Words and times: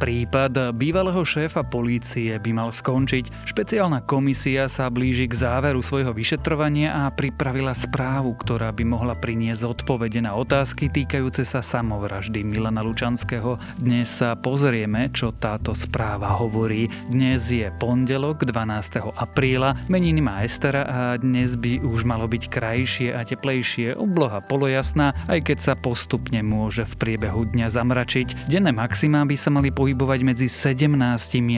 Prípad 0.00 0.72
bývalého 0.80 1.20
šéfa 1.20 1.60
polície 1.60 2.32
by 2.32 2.56
mal 2.56 2.72
skončiť. 2.72 3.44
Špeciálna 3.44 4.00
komisia 4.08 4.64
sa 4.64 4.88
blíži 4.88 5.28
k 5.28 5.36
záveru 5.36 5.84
svojho 5.84 6.16
vyšetrovania 6.16 7.04
a 7.04 7.12
pripravila 7.12 7.76
správu, 7.76 8.32
ktorá 8.32 8.72
by 8.72 8.80
mohla 8.88 9.12
priniesť 9.12 9.60
odpovede 9.60 10.24
na 10.24 10.32
otázky 10.40 10.88
týkajúce 10.88 11.44
sa 11.44 11.60
samovraždy 11.60 12.40
Milana 12.40 12.80
Lučanského. 12.80 13.60
Dnes 13.76 14.08
sa 14.08 14.40
pozrieme, 14.40 15.12
čo 15.12 15.36
táto 15.36 15.76
správa 15.76 16.32
hovorí. 16.32 16.88
Dnes 17.12 17.52
je 17.52 17.68
pondelok 17.76 18.48
12. 18.48 19.04
apríla, 19.20 19.76
meniny 19.92 20.24
má 20.24 20.40
Estera 20.48 20.88
a 20.88 21.00
dnes 21.20 21.60
by 21.60 21.84
už 21.84 22.08
malo 22.08 22.24
byť 22.24 22.48
krajšie 22.48 23.12
a 23.12 23.20
teplejšie, 23.20 24.00
obloha 24.00 24.40
polojasná, 24.40 25.12
aj 25.28 25.44
keď 25.44 25.58
sa 25.60 25.74
postupne 25.76 26.40
môže 26.40 26.88
v 26.88 26.94
priebehu 26.96 27.44
dňa 27.52 27.68
zamračiť. 27.68 28.48
Denné 28.48 28.72
maximá 28.72 29.28
by 29.28 29.36
sa 29.36 29.52
mali 29.52 29.68
pohybovať 29.68 29.89
pohybovať 29.90 30.22
medzi 30.22 30.46
17 30.46 30.94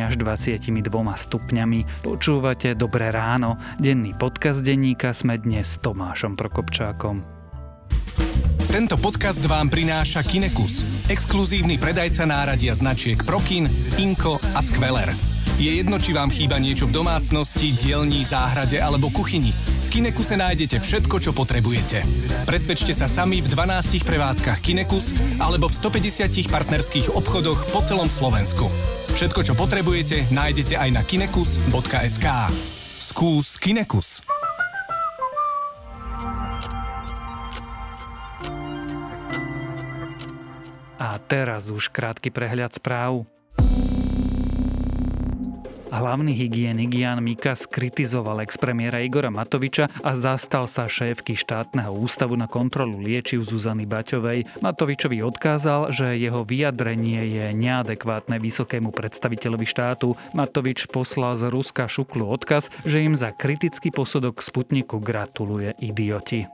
až 0.01 0.17
22 0.17 0.73
stupňami. 0.97 2.01
Počúvate 2.01 2.73
Dobré 2.73 3.13
ráno. 3.13 3.61
Denný 3.77 4.17
podcast 4.17 4.65
denníka 4.65 5.13
sme 5.13 5.37
dnes 5.37 5.77
s 5.77 5.85
Tomášom 5.85 6.33
Prokopčákom. 6.33 7.21
Tento 8.73 8.97
podcast 8.97 9.45
vám 9.45 9.69
prináša 9.69 10.25
Kinekus, 10.25 10.81
exkluzívny 11.13 11.77
predajca 11.77 12.25
náradia 12.25 12.73
značiek 12.73 13.21
Prokin, 13.21 13.69
Inko 14.01 14.41
a 14.57 14.65
Skveler. 14.65 15.13
Je 15.61 15.69
jedno, 15.69 16.01
či 16.01 16.17
vám 16.17 16.33
chýba 16.33 16.57
niečo 16.57 16.89
v 16.89 17.05
domácnosti, 17.05 17.77
dielni, 17.85 18.25
záhrade 18.25 18.81
alebo 18.81 19.13
kuchyni. 19.13 19.53
Kinekuse 19.93 20.41
nájdete 20.41 20.81
všetko, 20.81 21.21
čo 21.21 21.37
potrebujete. 21.37 22.01
Presvedčte 22.49 22.97
sa 22.97 23.13
sami 23.13 23.45
v 23.45 23.53
12 23.53 24.09
prevádzkach 24.09 24.65
Kinekus 24.65 25.13
alebo 25.37 25.69
v 25.69 25.77
150 25.77 26.49
partnerských 26.49 27.13
obchodoch 27.13 27.69
po 27.69 27.85
celom 27.85 28.09
Slovensku. 28.09 28.73
Všetko, 29.13 29.45
čo 29.45 29.53
potrebujete, 29.53 30.33
nájdete 30.33 30.81
aj 30.81 30.97
na 30.97 31.05
kinekus.sk. 31.05 32.25
Skús 33.05 33.61
Kinekus. 33.61 34.25
A 40.97 41.21
teraz 41.21 41.69
už 41.69 41.93
krátky 41.93 42.33
prehľad 42.33 42.73
správ. 42.73 43.29
Hlavný 45.93 46.33
hygienik 46.33 46.89
Jan 46.97 47.21
Mikas 47.21 47.69
kritizoval 47.69 48.41
expremiéra 48.41 49.05
Igora 49.05 49.29
Matoviča 49.29 49.93
a 50.01 50.17
zastal 50.17 50.65
sa 50.65 50.89
šéfky 50.89 51.37
štátneho 51.37 51.93
ústavu 51.93 52.33
na 52.33 52.49
kontrolu 52.49 52.97
liečiv 52.97 53.45
Zuzany 53.45 53.85
Baťovej. 53.85 54.65
Matovičovi 54.65 55.21
odkázal, 55.21 55.93
že 55.93 56.17
jeho 56.17 56.49
vyjadrenie 56.49 57.37
je 57.37 57.45
neadekvátne 57.53 58.41
vysokému 58.41 58.89
predstaviteľovi 58.89 59.69
štátu. 59.69 60.17
Matovič 60.33 60.89
poslal 60.89 61.37
z 61.37 61.53
Ruska 61.53 61.85
Šuklu 61.85 62.25
odkaz, 62.25 62.73
že 62.89 63.05
im 63.05 63.13
za 63.13 63.29
kritický 63.29 63.93
posudok 63.93 64.41
Sputniku 64.41 64.97
gratuluje 64.97 65.77
idioti. 65.77 66.49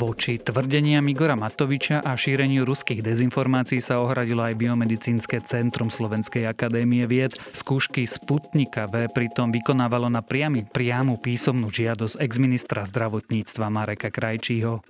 Voči 0.00 0.40
tvrdeniam 0.40 1.04
Igora 1.12 1.36
Matoviča 1.36 2.00
a 2.00 2.16
šíreniu 2.16 2.64
ruských 2.64 3.04
dezinformácií 3.04 3.84
sa 3.84 4.00
ohradilo 4.00 4.40
aj 4.40 4.56
Biomedicínske 4.56 5.44
centrum 5.44 5.92
Slovenskej 5.92 6.48
akadémie 6.48 7.04
vied. 7.04 7.36
Skúšky 7.52 8.08
Sputnika 8.08 8.88
V 8.88 9.12
pritom 9.12 9.52
vykonávalo 9.52 10.08
na 10.08 10.24
priamy, 10.24 10.64
priamu 10.64 11.20
písomnú 11.20 11.68
žiadosť 11.68 12.16
exministra 12.16 12.88
zdravotníctva 12.88 13.68
Mareka 13.68 14.08
Krajčího. 14.08 14.80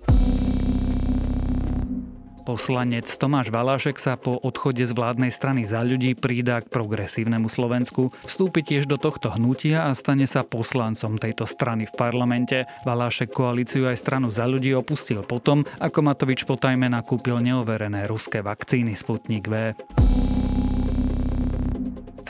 Poslanec 2.51 3.07
Tomáš 3.15 3.47
Valášek 3.47 3.95
sa 3.95 4.19
po 4.19 4.35
odchode 4.35 4.83
z 4.83 4.91
vládnej 4.91 5.31
strany 5.31 5.63
za 5.63 5.87
ľudí 5.87 6.19
prída 6.19 6.59
k 6.59 6.67
progresívnemu 6.67 7.47
Slovensku, 7.47 8.11
vstúpi 8.27 8.59
tiež 8.59 8.91
do 8.91 8.99
tohto 8.99 9.31
hnutia 9.31 9.87
a 9.87 9.95
stane 9.95 10.27
sa 10.27 10.43
poslancom 10.43 11.15
tejto 11.15 11.47
strany 11.47 11.87
v 11.87 11.95
parlamente. 11.95 12.67
Valášek 12.83 13.31
koalíciu 13.31 13.87
aj 13.87 14.03
stranu 14.03 14.35
za 14.35 14.43
ľudí 14.51 14.75
opustil 14.75 15.23
potom, 15.23 15.63
ako 15.79 16.03
Matovič 16.03 16.43
potajme 16.43 16.91
nakúpil 16.91 17.39
neoverené 17.39 18.03
ruské 18.03 18.43
vakcíny 18.43 18.99
Sputnik 18.99 19.47
V. 19.47 19.71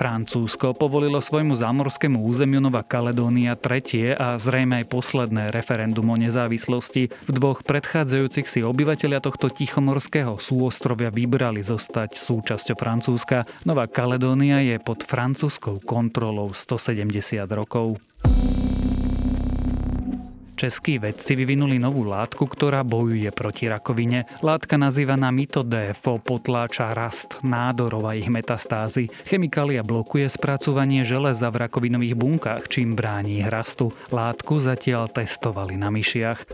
Francúzsko 0.02 0.74
povolilo 0.74 1.22
svojmu 1.22 1.54
zámorskému 1.62 2.26
územiu 2.26 2.58
Nová 2.58 2.82
Kaledónia 2.82 3.54
tretie 3.54 4.18
a 4.18 4.34
zrejme 4.34 4.82
aj 4.82 4.90
posledné 4.90 5.54
referendum 5.54 6.10
o 6.10 6.18
nezávislosti. 6.18 7.14
V 7.30 7.30
dvoch 7.30 7.62
predchádzajúcich 7.62 8.50
si 8.50 8.66
obyvateľia 8.66 9.22
tohto 9.22 9.54
tichomorského 9.54 10.42
súostrovia 10.42 11.14
vybrali 11.14 11.62
zostať 11.62 12.18
súčasťou 12.18 12.82
Francúzska. 12.82 13.46
Nová 13.62 13.86
Kaledónia 13.86 14.66
je 14.66 14.82
pod 14.82 15.06
francúzskou 15.06 15.78
kontrolou 15.86 16.50
170 16.50 17.46
rokov. 17.54 18.02
Českí 20.62 21.02
vedci 21.02 21.34
vyvinuli 21.34 21.82
novú 21.82 22.06
látku, 22.06 22.46
ktorá 22.46 22.86
bojuje 22.86 23.26
proti 23.34 23.66
rakovine. 23.66 24.30
Látka 24.46 24.78
nazývaná 24.78 25.34
MitoDFO 25.34 26.22
potláča 26.22 26.94
rast 26.94 27.42
nádorov 27.42 28.06
a 28.06 28.14
ich 28.14 28.30
metastázy. 28.30 29.10
Chemikália 29.26 29.82
blokuje 29.82 30.30
spracovanie 30.30 31.02
železa 31.02 31.50
v 31.50 31.66
rakovinových 31.66 32.14
bunkách, 32.14 32.70
čím 32.70 32.94
bráni 32.94 33.42
ich 33.42 33.50
rastu. 33.50 33.90
Látku 34.14 34.62
zatiaľ 34.62 35.10
testovali 35.10 35.82
na 35.82 35.90
myšiach. 35.90 36.54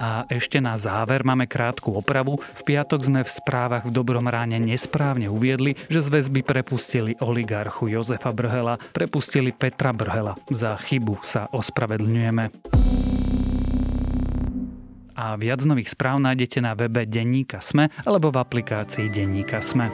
A 0.00 0.24
ešte 0.32 0.64
na 0.64 0.80
záver 0.80 1.20
máme 1.28 1.44
krátku 1.44 1.92
opravu. 1.92 2.40
V 2.40 2.62
piatok 2.64 3.04
sme 3.04 3.20
v 3.20 3.28
správach 3.28 3.84
v 3.84 3.92
Dobrom 3.92 4.24
ráne 4.24 4.56
nesprávne 4.56 5.28
uviedli, 5.28 5.76
že 5.92 6.00
z 6.00 6.08
väzby 6.08 6.40
prepustili 6.40 7.12
oligarchu 7.20 7.92
Jozefa 7.92 8.32
Brhela, 8.32 8.80
prepustili 8.96 9.52
Petra 9.52 9.92
Brhela. 9.92 10.40
Za 10.48 10.80
chybu 10.80 11.20
sa 11.20 11.52
ospravedlňujeme. 11.52 12.44
A 15.20 15.36
viac 15.36 15.60
nových 15.68 15.92
správ 15.92 16.16
nájdete 16.16 16.64
na 16.64 16.72
webe 16.72 17.04
Denníka 17.04 17.60
Sme 17.60 17.92
alebo 18.08 18.32
v 18.32 18.40
aplikácii 18.40 19.12
Denníka 19.12 19.60
Sme. 19.60 19.92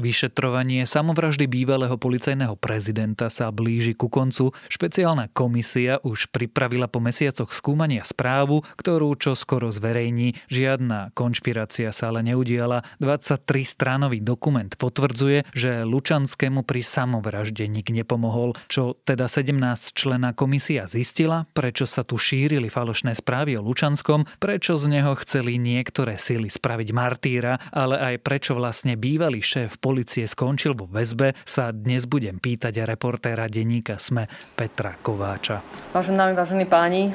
Vyšetrovanie 0.00 0.88
samovraždy 0.88 1.44
bývalého 1.44 1.92
policajného 2.00 2.56
prezidenta 2.56 3.28
sa 3.28 3.52
blíži 3.52 3.92
ku 3.92 4.08
koncu. 4.08 4.56
Špeciálna 4.72 5.28
komisia 5.28 6.00
už 6.00 6.32
pripravila 6.32 6.88
po 6.88 7.04
mesiacoch 7.04 7.52
skúmania 7.52 8.00
správu, 8.00 8.64
ktorú 8.80 9.12
čo 9.20 9.36
skoro 9.36 9.68
zverejní. 9.68 10.40
Žiadna 10.48 11.12
konšpirácia 11.12 11.92
sa 11.92 12.08
ale 12.08 12.24
neudiala. 12.24 12.80
23-stránový 12.96 14.24
dokument 14.24 14.72
potvrdzuje, 14.72 15.52
že 15.52 15.84
Lučanskému 15.84 16.64
pri 16.64 16.80
samovražde 16.80 17.68
nik 17.68 17.92
nepomohol. 17.92 18.56
Čo 18.72 18.96
teda 19.04 19.28
17 19.28 19.52
člená 19.92 20.32
komisia 20.32 20.88
zistila, 20.88 21.44
prečo 21.52 21.84
sa 21.84 22.08
tu 22.08 22.16
šírili 22.16 22.72
falošné 22.72 23.12
správy 23.12 23.60
o 23.60 23.62
Lučanskom, 23.68 24.24
prečo 24.40 24.80
z 24.80 24.96
neho 24.96 25.12
chceli 25.20 25.60
niektoré 25.60 26.16
sily 26.16 26.48
spraviť 26.48 26.88
martýra, 26.96 27.60
ale 27.68 28.00
aj 28.00 28.14
prečo 28.24 28.56
vlastne 28.56 28.96
bývalý 28.96 29.44
šéf 29.44 29.76
policie 29.90 30.22
skončil 30.22 30.78
vo 30.78 30.86
väzbe, 30.86 31.34
sa 31.42 31.74
dnes 31.74 32.06
budem 32.06 32.38
pýtať 32.38 32.86
reportéra 32.86 33.50
denníka 33.50 33.98
SME 33.98 34.30
Petra 34.54 34.94
Kováča. 34.94 35.58
Vážené 35.90 36.14
dámy, 36.14 36.34
vážení 36.38 36.62
páni, 36.62 37.10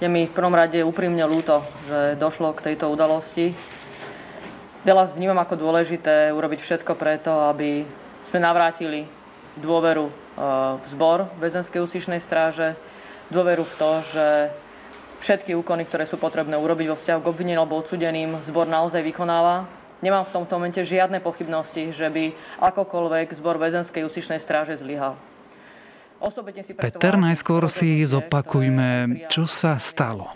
je 0.00 0.08
mi 0.08 0.24
v 0.24 0.32
prvom 0.32 0.56
rade 0.56 0.80
úprimne 0.80 1.20
ľúto, 1.28 1.60
že 1.84 2.16
došlo 2.16 2.56
k 2.56 2.72
tejto 2.72 2.88
udalosti. 2.88 3.52
Veľa 4.88 5.12
vnímam 5.12 5.36
ako 5.44 5.60
dôležité 5.60 6.32
urobiť 6.32 6.60
všetko 6.64 6.96
preto, 6.96 7.52
aby 7.52 7.84
sme 8.24 8.40
navrátili 8.40 9.04
dôveru 9.60 10.08
e, 10.08 10.12
v 10.80 10.86
zbor 10.96 11.28
väzenskej 11.36 11.84
úsičnej 11.84 12.24
stráže, 12.24 12.80
dôveru 13.28 13.60
v 13.68 13.76
to, 13.76 13.90
že 14.16 14.26
všetky 15.20 15.52
úkony, 15.52 15.84
ktoré 15.84 16.08
sú 16.08 16.16
potrebné 16.16 16.56
urobiť 16.56 16.86
vo 16.88 16.96
vzťahu 16.96 17.20
k 17.20 17.28
obvineným 17.28 17.60
alebo 17.60 17.76
odsudeným, 17.76 18.40
zbor 18.48 18.64
naozaj 18.64 19.04
vykonáva 19.04 19.79
Nemám 20.00 20.24
v 20.24 20.32
tomto 20.32 20.56
momente 20.56 20.80
žiadne 20.80 21.20
pochybnosti, 21.20 21.92
že 21.92 22.08
by 22.08 22.32
akokoľvek 22.64 23.36
zbor 23.36 23.60
väzenskej 23.60 24.04
úsičnej 24.08 24.40
stráže 24.40 24.80
zlyhal. 24.80 25.20
Peter, 26.80 27.16
najskôr 27.16 27.64
si 27.72 28.04
zopakujme, 28.04 29.24
čo 29.32 29.48
sa 29.48 29.80
stalo. 29.80 30.28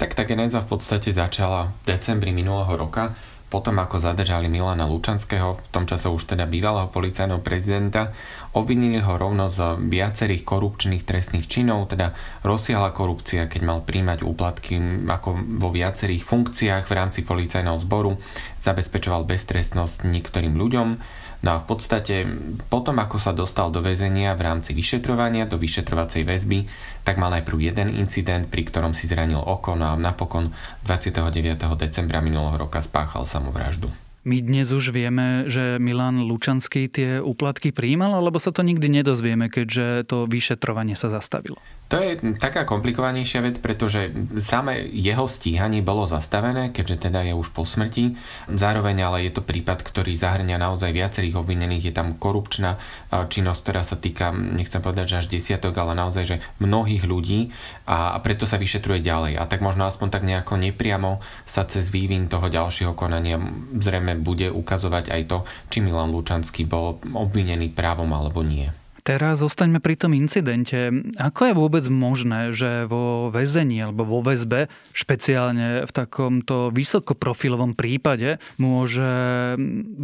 Tak 0.00 0.16
tá 0.16 0.24
genéza 0.24 0.64
v 0.64 0.78
podstate 0.78 1.12
začala 1.12 1.74
v 1.84 1.96
decembri 1.96 2.32
minulého 2.32 2.70
roka, 2.78 3.12
potom 3.48 3.80
ako 3.80 3.96
zadržali 3.96 4.52
Milana 4.52 4.84
Lučanského, 4.84 5.56
v 5.56 5.68
tom 5.72 5.88
čase 5.88 6.12
už 6.12 6.36
teda 6.36 6.44
bývalého 6.44 6.92
policajného 6.92 7.40
prezidenta, 7.40 8.12
obvinili 8.52 9.00
ho 9.00 9.16
rovno 9.16 9.48
z 9.48 9.80
viacerých 9.88 10.44
korupčných 10.44 11.04
trestných 11.08 11.48
činov, 11.48 11.88
teda 11.88 12.12
rozsiahla 12.44 12.92
korupcia, 12.92 13.48
keď 13.48 13.60
mal 13.64 13.80
príjmať 13.80 14.20
úplatky 14.20 14.76
ako 15.08 15.58
vo 15.60 15.68
viacerých 15.72 16.20
funkciách 16.20 16.84
v 16.84 16.96
rámci 16.96 17.24
policajného 17.24 17.80
zboru, 17.80 18.20
zabezpečoval 18.60 19.24
beztrestnosť 19.24 20.04
niektorým 20.04 20.52
ľuďom, 20.52 20.88
No 21.38 21.54
a 21.54 21.62
v 21.62 21.66
podstate 21.70 22.26
potom, 22.66 22.98
ako 22.98 23.22
sa 23.22 23.30
dostal 23.30 23.70
do 23.70 23.78
väzenia 23.78 24.34
v 24.34 24.42
rámci 24.42 24.74
vyšetrovania, 24.74 25.46
do 25.46 25.54
vyšetrovacej 25.54 26.26
väzby, 26.26 26.66
tak 27.06 27.14
mal 27.14 27.30
najprv 27.30 27.58
jeden 27.62 27.94
incident, 27.94 28.50
pri 28.50 28.66
ktorom 28.66 28.90
si 28.90 29.06
zranil 29.06 29.38
oko, 29.38 29.78
no 29.78 29.86
a 29.86 29.94
napokon 29.94 30.50
29. 30.82 31.62
decembra 31.78 32.18
minulého 32.18 32.58
roka 32.58 32.82
spáchal 32.82 33.22
samovraždu. 33.22 34.07
My 34.28 34.44
dnes 34.44 34.68
už 34.68 34.92
vieme, 34.92 35.48
že 35.48 35.80
Milan 35.80 36.28
Lučanský 36.28 36.92
tie 36.92 37.16
úplatky 37.16 37.72
príjmal, 37.72 38.12
alebo 38.12 38.36
sa 38.36 38.52
to 38.52 38.60
nikdy 38.60 39.00
nedozvieme, 39.00 39.48
keďže 39.48 40.04
to 40.04 40.28
vyšetrovanie 40.28 40.92
sa 40.92 41.08
zastavilo? 41.08 41.56
To 41.88 41.96
je 41.96 42.36
taká 42.36 42.68
komplikovanejšia 42.68 43.40
vec, 43.40 43.56
pretože 43.64 44.12
samé 44.36 44.84
jeho 44.92 45.24
stíhanie 45.24 45.80
bolo 45.80 46.04
zastavené, 46.04 46.68
keďže 46.76 47.08
teda 47.08 47.24
je 47.24 47.32
už 47.32 47.56
po 47.56 47.64
smrti. 47.64 48.20
Zároveň 48.52 49.08
ale 49.08 49.24
je 49.24 49.32
to 49.32 49.40
prípad, 49.40 49.80
ktorý 49.80 50.12
zahrňa 50.12 50.60
naozaj 50.60 50.92
viacerých 50.92 51.40
obvinených. 51.40 51.88
Je 51.88 51.94
tam 51.96 52.12
korupčná 52.20 52.76
činnosť, 53.08 53.60
ktorá 53.64 53.80
sa 53.80 53.96
týka, 53.96 54.36
nechcem 54.36 54.84
povedať, 54.84 55.16
že 55.16 55.18
až 55.24 55.26
desiatok, 55.32 55.72
ale 55.80 55.96
naozaj, 55.96 56.24
že 56.28 56.36
mnohých 56.60 57.08
ľudí 57.08 57.56
a 57.88 58.20
preto 58.20 58.44
sa 58.44 58.60
vyšetruje 58.60 59.00
ďalej. 59.00 59.40
A 59.40 59.48
tak 59.48 59.64
možno 59.64 59.88
aspoň 59.88 60.12
tak 60.12 60.28
nejako 60.28 60.60
nepriamo 60.60 61.24
sa 61.48 61.64
cez 61.64 61.88
vývin 61.88 62.28
toho 62.28 62.52
ďalšieho 62.52 62.92
konania 62.92 63.40
zrejme 63.80 64.17
bude 64.18 64.50
ukazovať 64.52 65.14
aj 65.14 65.22
to, 65.30 65.38
či 65.72 65.78
Milan 65.80 66.12
Lučanský 66.12 66.66
bol 66.66 66.98
obvinený 67.00 67.72
právom 67.72 68.10
alebo 68.12 68.42
nie. 68.44 68.68
Teraz 69.08 69.40
zostaňme 69.40 69.80
pri 69.80 69.96
tom 69.96 70.12
incidente. 70.12 70.92
Ako 71.16 71.48
je 71.48 71.54
vôbec 71.56 71.84
možné, 71.88 72.52
že 72.52 72.84
vo 72.84 73.32
väzení 73.32 73.80
alebo 73.80 74.04
vo 74.04 74.20
väzbe, 74.20 74.68
špeciálne 74.92 75.88
v 75.88 75.92
takomto 75.96 76.68
vysokoprofilovom 76.68 77.72
prípade, 77.72 78.36
môže 78.60 79.08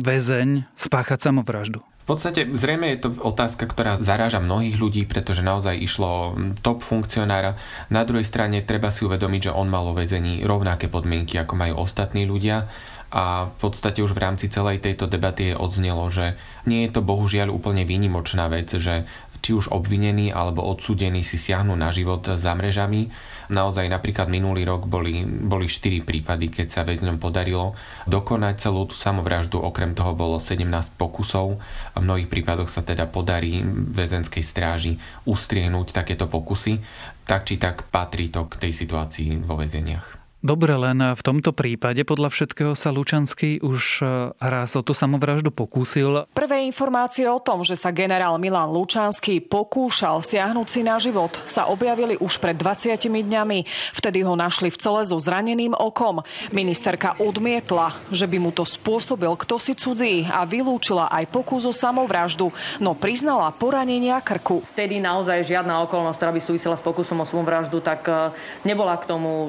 väzeň 0.00 0.64
spáchať 0.81 1.20
samovraždu? 1.20 1.84
V 2.05 2.12
podstate 2.12 2.44
zrejme 2.52 2.93
je 2.93 3.08
to 3.08 3.08
otázka, 3.16 3.64
ktorá 3.64 3.96
zaráža 3.96 4.37
mnohých 4.37 4.76
ľudí, 4.76 5.02
pretože 5.08 5.40
naozaj 5.40 5.72
išlo 5.81 6.37
top 6.61 6.84
funkcionára. 6.84 7.56
Na 7.88 8.05
druhej 8.05 8.28
strane 8.28 8.61
treba 8.61 8.93
si 8.93 9.08
uvedomiť, 9.08 9.49
že 9.49 9.56
on 9.56 9.72
mal 9.72 9.88
vo 9.88 9.96
väzení 9.96 10.44
rovnaké 10.44 10.93
podmienky, 10.93 11.40
ako 11.40 11.56
majú 11.56 11.81
ostatní 11.81 12.28
ľudia 12.28 12.69
a 13.14 13.46
v 13.46 13.55
podstate 13.62 14.02
už 14.02 14.11
v 14.11 14.22
rámci 14.26 14.50
celej 14.50 14.82
tejto 14.82 15.06
debaty 15.06 15.55
je 15.55 15.55
odznelo, 15.55 16.11
že 16.11 16.34
nie 16.66 16.82
je 16.82 16.99
to 16.99 17.00
bohužiaľ 17.06 17.55
úplne 17.55 17.87
výnimočná 17.87 18.50
vec, 18.50 18.75
že 18.75 19.06
či 19.44 19.52
už 19.52 19.70
obvinení 19.76 20.32
alebo 20.32 20.64
odsúdení 20.64 21.20
si 21.20 21.37
siahnu 21.37 21.76
na 21.76 21.93
život 21.93 22.25
za 22.25 22.56
mrežami. 22.56 23.12
Naozaj 23.52 23.93
napríklad 23.93 24.32
minulý 24.32 24.64
rok 24.64 24.88
boli, 24.88 25.20
boli 25.22 25.69
4 25.69 26.00
prípady, 26.00 26.49
keď 26.49 26.66
sa 26.72 26.81
väzňom 26.81 27.20
podarilo 27.20 27.76
dokonať 28.08 28.55
celú 28.56 28.88
tú 28.88 28.96
samovraždu. 28.96 29.61
Okrem 29.61 29.93
toho 29.93 30.16
bolo 30.16 30.40
17 30.40 30.64
pokusov. 30.96 31.61
V 31.93 32.00
mnohých 32.00 32.32
prípadoch 32.32 32.72
sa 32.72 32.81
teda 32.81 33.05
podarí 33.05 33.61
väzenskej 33.69 34.40
stráži 34.40 34.96
ustriehnúť 35.28 35.93
takéto 35.93 36.25
pokusy. 36.25 36.81
Tak 37.28 37.44
či 37.44 37.61
tak 37.61 37.93
patrí 37.93 38.32
to 38.32 38.49
k 38.49 38.58
tej 38.64 38.72
situácii 38.72 39.44
vo 39.44 39.61
väzeniach. 39.61 40.24
Dobre, 40.44 40.76
len 40.76 41.00
v 41.00 41.23
tomto 41.25 41.56
prípade 41.56 42.05
podľa 42.05 42.29
všetkého 42.29 42.76
sa 42.76 42.93
Lučanský 42.93 43.64
už 43.64 44.05
e, 44.05 44.37
raz 44.37 44.76
o 44.76 44.85
tú 44.85 44.93
samovraždu 44.93 45.49
pokúsil. 45.49 46.29
Prvé 46.37 46.69
informácie 46.69 47.25
o 47.25 47.41
tom, 47.41 47.64
že 47.64 47.81
sa 47.81 47.88
generál 47.96 48.37
Milan 48.37 48.69
Lučanský 48.69 49.41
pokúšal 49.41 50.20
siahnuť 50.20 50.69
si 50.69 50.85
na 50.85 51.00
život, 51.00 51.32
sa 51.49 51.73
objavili 51.73 52.20
už 52.20 52.44
pred 52.44 52.61
20 52.61 52.93
dňami. 53.08 53.64
Vtedy 53.96 54.20
ho 54.20 54.37
našli 54.37 54.69
v 54.69 54.76
cele 54.76 55.00
so 55.08 55.17
zraneným 55.17 55.73
okom. 55.73 56.20
Ministerka 56.52 57.17
odmietla, 57.25 57.97
že 58.12 58.29
by 58.29 58.37
mu 58.37 58.52
to 58.52 58.69
spôsobil 58.69 59.32
kto 59.40 59.56
si 59.56 59.73
cudzí 59.73 60.29
a 60.29 60.44
vylúčila 60.44 61.08
aj 61.08 61.25
pokus 61.32 61.64
o 61.64 61.73
samovraždu, 61.73 62.52
no 62.85 62.93
priznala 62.93 63.49
poranenia 63.49 64.20
krku. 64.20 64.61
Vtedy 64.76 65.00
naozaj 65.00 65.49
žiadna 65.49 65.81
okolnosť, 65.88 66.20
ktorá 66.20 66.37
by 66.37 66.40
súvisela 66.44 66.76
s 66.76 66.85
pokusom 66.85 67.25
o 67.25 67.25
samovraždu, 67.25 67.81
tak 67.81 68.05
e, 68.12 68.37
nebola 68.69 69.00
k 69.00 69.08
tomu 69.08 69.49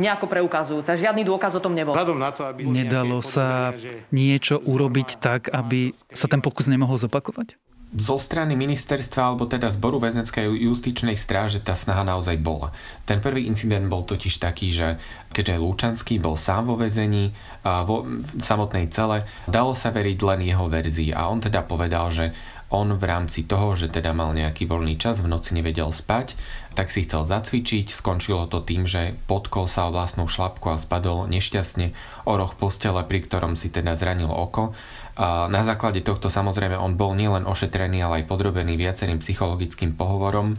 nejako 0.00 0.28
preukazujúca. 0.28 0.96
Žiadny 0.96 1.24
dôkaz 1.26 1.56
o 1.56 1.60
tom 1.60 1.76
nebol. 1.76 1.92
Na 1.96 2.32
to, 2.32 2.46
aby 2.46 2.64
Nedalo 2.68 3.20
sa 3.20 3.72
že... 3.76 4.08
niečo 4.14 4.60
urobiť 4.62 5.20
tak, 5.20 5.52
aby 5.52 5.92
sa 6.12 6.28
ten 6.28 6.40
pokus 6.40 6.68
nemohol 6.68 6.96
zopakovať? 6.96 7.56
zo 7.92 8.16
strany 8.16 8.56
ministerstva 8.56 9.20
alebo 9.20 9.44
teda 9.44 9.68
zboru 9.68 10.00
väzenskej 10.00 10.48
justičnej 10.48 11.12
stráže 11.12 11.60
tá 11.60 11.76
snaha 11.76 12.00
naozaj 12.08 12.40
bola. 12.40 12.72
Ten 13.04 13.20
prvý 13.20 13.44
incident 13.44 13.84
bol 13.84 14.08
totiž 14.08 14.40
taký, 14.40 14.72
že 14.72 14.96
keďže 15.36 15.60
Lúčanský 15.60 16.16
bol 16.16 16.40
sám 16.40 16.72
vo 16.72 16.80
väzení, 16.80 17.36
vo 17.62 18.08
samotnej 18.40 18.88
cele, 18.88 19.28
dalo 19.44 19.76
sa 19.76 19.92
veriť 19.92 20.18
len 20.24 20.40
jeho 20.40 20.72
verzii 20.72 21.12
a 21.12 21.28
on 21.28 21.44
teda 21.44 21.68
povedal, 21.68 22.08
že 22.08 22.32
on 22.72 22.96
v 22.96 23.04
rámci 23.04 23.44
toho, 23.44 23.76
že 23.76 23.92
teda 23.92 24.16
mal 24.16 24.32
nejaký 24.32 24.64
voľný 24.64 24.96
čas, 24.96 25.20
v 25.20 25.28
noci 25.28 25.52
nevedel 25.52 25.92
spať, 25.92 26.34
tak 26.72 26.88
si 26.88 27.04
chcel 27.04 27.28
zacvičiť, 27.28 27.92
skončilo 27.92 28.48
to 28.48 28.64
tým, 28.64 28.88
že 28.88 29.12
podkol 29.28 29.68
sa 29.68 29.86
o 29.86 29.94
vlastnú 29.94 30.24
šlapku 30.24 30.72
a 30.72 30.80
spadol 30.80 31.28
nešťastne 31.28 31.92
o 32.24 32.32
roh 32.32 32.52
postele, 32.56 33.04
pri 33.04 33.28
ktorom 33.28 33.54
si 33.54 33.68
teda 33.68 33.92
zranil 33.92 34.32
oko. 34.32 34.72
A 35.20 35.52
na 35.52 35.60
základe 35.68 36.00
tohto 36.00 36.32
samozrejme 36.32 36.80
on 36.80 36.96
bol 36.96 37.12
nielen 37.12 37.44
ošetrený, 37.44 38.00
ale 38.00 38.24
aj 38.24 38.32
podrobený 38.32 38.80
viacerým 38.80 39.20
psychologickým 39.20 39.92
pohovorom 39.92 40.56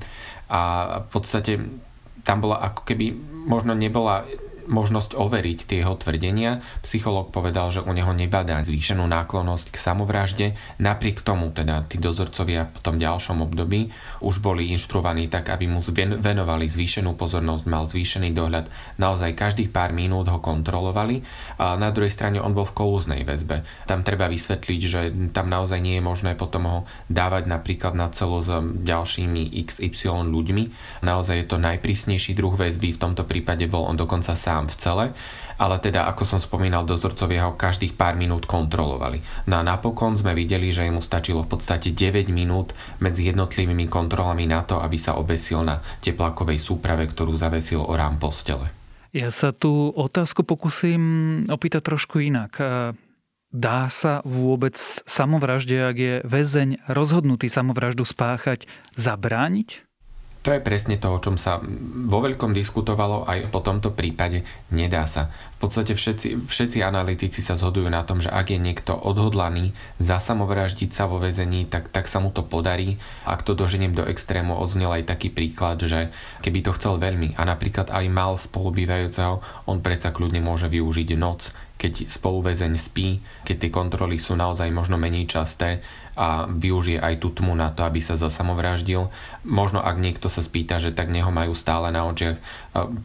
a 0.54 0.62
v 1.02 1.08
podstate 1.10 1.58
tam 2.22 2.40
bola 2.40 2.62
ako 2.62 2.86
keby 2.86 3.12
možno 3.50 3.74
nebola 3.76 4.24
možnosť 4.66 5.20
overiť 5.20 5.60
tie 5.68 5.78
jeho 5.84 6.00
tvrdenia. 6.00 6.64
Psychológ 6.82 7.36
povedal, 7.36 7.70
že 7.70 7.84
u 7.84 7.92
neho 7.92 8.16
nebadá 8.16 8.64
zvýšenú 8.64 9.04
náklonnosť 9.04 9.76
k 9.76 9.78
samovražde. 9.78 10.48
Napriek 10.80 11.20
tomu 11.20 11.52
teda 11.52 11.84
tí 11.86 12.00
dozorcovia 12.00 12.72
v 12.72 12.80
tom 12.80 12.96
ďalšom 12.96 13.44
období 13.44 13.92
už 14.24 14.40
boli 14.40 14.72
inštruovaní 14.72 15.28
tak, 15.28 15.52
aby 15.52 15.68
mu 15.68 15.84
venovali 16.24 16.72
zvýšenú 16.72 17.20
pozornosť, 17.20 17.64
mal 17.68 17.92
zvýšený 17.92 18.32
dohľad. 18.32 18.72
Naozaj 19.02 19.36
každých 19.36 19.70
pár 19.76 19.92
minút 19.92 20.32
ho 20.32 20.40
kontrolovali 20.40 21.26
a 21.60 21.76
na 21.76 21.92
druhej 21.92 22.14
strane 22.14 22.40
on 22.40 22.56
bol 22.56 22.64
v 22.64 22.76
kolúznej 22.78 23.22
väzbe. 23.28 23.68
Tam 23.84 24.08
treba 24.08 24.32
vysvetliť, 24.32 24.82
že 24.88 25.02
tam 25.36 25.52
naozaj 25.52 25.84
nie 25.84 26.00
je 26.00 26.04
možné 26.04 26.32
potom 26.40 26.64
ho 26.64 26.80
dávať 27.12 27.52
napríklad 27.52 27.94
na 27.98 28.08
celo 28.16 28.40
s 28.40 28.48
ďalšími 28.64 29.60
XY 29.68 30.32
ľuďmi. 30.32 30.64
Naozaj 31.04 31.36
je 31.36 31.48
to 31.52 31.58
najprísnejší 31.60 32.32
druh 32.38 32.56
väzby, 32.56 32.96
v 32.96 33.02
tomto 33.02 33.28
prípade 33.28 33.68
bol 33.68 33.90
on 33.90 34.00
dokonca 34.00 34.32
sám 34.38 34.53
sám 34.54 34.70
v 34.70 34.76
cele, 34.78 35.06
ale 35.58 35.82
teda, 35.82 36.06
ako 36.06 36.24
som 36.30 36.38
spomínal, 36.38 36.86
dozorcovia 36.86 37.50
ho 37.50 37.58
každých 37.58 37.98
pár 37.98 38.14
minút 38.14 38.46
kontrolovali. 38.46 39.26
No 39.50 39.58
a 39.58 39.66
napokon 39.66 40.14
sme 40.14 40.38
videli, 40.38 40.70
že 40.70 40.86
mu 40.94 41.02
stačilo 41.02 41.42
v 41.42 41.58
podstate 41.58 41.90
9 41.90 42.30
minút 42.30 42.78
medzi 43.02 43.26
jednotlivými 43.26 43.90
kontrolami 43.90 44.46
na 44.46 44.62
to, 44.62 44.78
aby 44.78 44.98
sa 45.02 45.18
obesil 45.18 45.66
na 45.66 45.82
teplakovej 46.06 46.62
súprave, 46.62 47.10
ktorú 47.10 47.34
zavesil 47.34 47.82
o 47.82 47.94
rám 47.98 48.22
postele. 48.22 48.70
Ja 49.14 49.34
sa 49.34 49.54
tú 49.54 49.94
otázku 49.94 50.46
pokúsim 50.46 51.02
opýtať 51.50 51.82
trošku 51.86 52.22
inak. 52.22 52.58
Dá 53.54 53.86
sa 53.94 54.26
vôbec 54.26 54.74
samovražde, 55.06 55.78
ak 55.78 55.98
je 55.98 56.16
väzeň 56.26 56.90
rozhodnutý 56.90 57.46
samovraždu 57.54 58.02
spáchať, 58.02 58.66
zabrániť? 58.98 59.86
To 60.44 60.52
je 60.52 60.60
presne 60.60 61.00
to, 61.00 61.08
o 61.08 61.24
čom 61.24 61.40
sa 61.40 61.64
vo 62.04 62.20
veľkom 62.20 62.52
diskutovalo 62.52 63.24
aj 63.24 63.48
po 63.48 63.64
tomto 63.64 63.96
prípade. 63.96 64.44
Nedá 64.76 65.08
sa. 65.08 65.32
V 65.56 65.58
podstate 65.64 65.96
všetci, 65.96 66.36
všetci 66.36 66.84
analytici 66.84 67.40
sa 67.40 67.56
zhodujú 67.56 67.88
na 67.88 68.04
tom, 68.04 68.20
že 68.20 68.28
ak 68.28 68.52
je 68.52 68.60
niekto 68.60 68.92
odhodlaný 68.92 69.72
zasamovraždiť 70.04 70.92
sa 70.92 71.08
vo 71.08 71.24
väzení, 71.24 71.64
tak, 71.72 71.88
tak 71.96 72.12
sa 72.12 72.20
mu 72.20 72.28
to 72.28 72.44
podarí. 72.44 73.00
Ak 73.24 73.48
to 73.48 73.56
doženiem 73.56 73.96
do 73.96 74.04
extrému, 74.04 74.60
odznel 74.60 74.92
aj 74.92 75.16
taký 75.16 75.32
príklad, 75.32 75.80
že 75.80 76.12
keby 76.44 76.60
to 76.60 76.76
chcel 76.76 77.00
veľmi 77.00 77.40
a 77.40 77.48
napríklad 77.48 77.88
aj 77.96 78.06
mal 78.12 78.36
spolubývajúceho, 78.36 79.40
on 79.72 79.80
predsa 79.80 80.12
kľudne 80.12 80.44
môže 80.44 80.68
využiť 80.68 81.16
noc, 81.16 81.56
keď 81.84 82.08
spoluväzeň 82.08 82.80
spí, 82.80 83.20
keď 83.44 83.68
tie 83.68 83.72
kontroly 83.76 84.16
sú 84.16 84.40
naozaj 84.40 84.72
možno 84.72 84.96
menej 84.96 85.28
časté 85.28 85.84
a 86.16 86.48
využije 86.48 87.04
aj 87.04 87.20
tú 87.20 87.36
tmu 87.36 87.52
na 87.58 87.76
to, 87.76 87.84
aby 87.84 88.00
sa 88.00 88.16
zasamovraždil. 88.16 89.12
Možno 89.44 89.84
ak 89.84 90.00
niekto 90.00 90.32
sa 90.32 90.40
spýta, 90.40 90.80
že 90.80 90.96
tak 90.96 91.12
neho 91.12 91.28
majú 91.28 91.52
stále 91.52 91.92
na 91.92 92.08
očiach, 92.08 92.40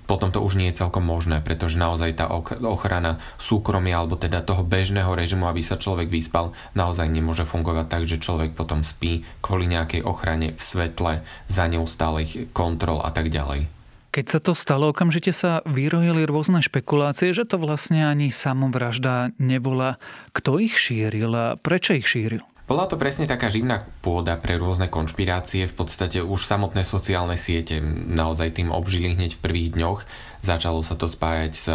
potom 0.07 0.31
to 0.31 0.39
už 0.39 0.61
nie 0.61 0.71
je 0.71 0.79
celkom 0.85 1.03
možné, 1.03 1.43
pretože 1.43 1.81
naozaj 1.81 2.23
tá 2.23 2.31
ochrana 2.63 3.19
súkromia 3.41 3.99
alebo 3.99 4.15
teda 4.15 4.47
toho 4.47 4.63
bežného 4.63 5.11
režimu, 5.11 5.51
aby 5.51 5.65
sa 5.65 5.81
človek 5.81 6.07
vyspal, 6.07 6.55
naozaj 6.79 7.11
nemôže 7.11 7.43
fungovať 7.49 7.87
tak, 7.91 8.03
že 8.07 8.23
človek 8.23 8.55
potom 8.55 8.87
spí 8.87 9.27
kvôli 9.43 9.67
nejakej 9.67 10.07
ochrane 10.07 10.55
v 10.55 10.63
svetle 10.63 11.27
za 11.51 11.65
neustálych 11.67 12.55
kontrol 12.55 13.03
a 13.03 13.11
tak 13.11 13.33
ďalej. 13.33 13.78
Keď 14.09 14.25
sa 14.25 14.41
to 14.41 14.57
stalo, 14.57 14.89
okamžite 14.89 15.37
sa 15.37 15.61
vyrojili 15.69 16.25
rôzne 16.25 16.65
špekulácie, 16.65 17.37
že 17.37 17.45
to 17.45 17.61
vlastne 17.61 18.09
ani 18.09 18.33
samovražda 18.33 19.37
nebola. 19.37 20.01
Kto 20.33 20.57
ich 20.57 20.81
šíril 20.81 21.29
a 21.37 21.47
prečo 21.61 21.93
ich 21.93 22.09
šíril? 22.09 22.41
Bola 22.69 22.85
to 22.85 23.01
presne 23.01 23.25
taká 23.25 23.49
živná 23.49 23.89
pôda 24.05 24.37
pre 24.37 24.61
rôzne 24.61 24.93
konšpirácie, 24.93 25.65
v 25.65 25.73
podstate 25.77 26.21
už 26.21 26.45
samotné 26.45 26.85
sociálne 26.85 27.37
siete 27.37 27.81
naozaj 27.85 28.61
tým 28.61 28.69
obžili 28.69 29.17
hneď 29.17 29.37
v 29.37 29.43
prvých 29.45 29.69
dňoch. 29.73 30.01
Začalo 30.45 30.85
sa 30.85 30.93
to 30.93 31.09
spájať 31.09 31.53
s 31.57 31.67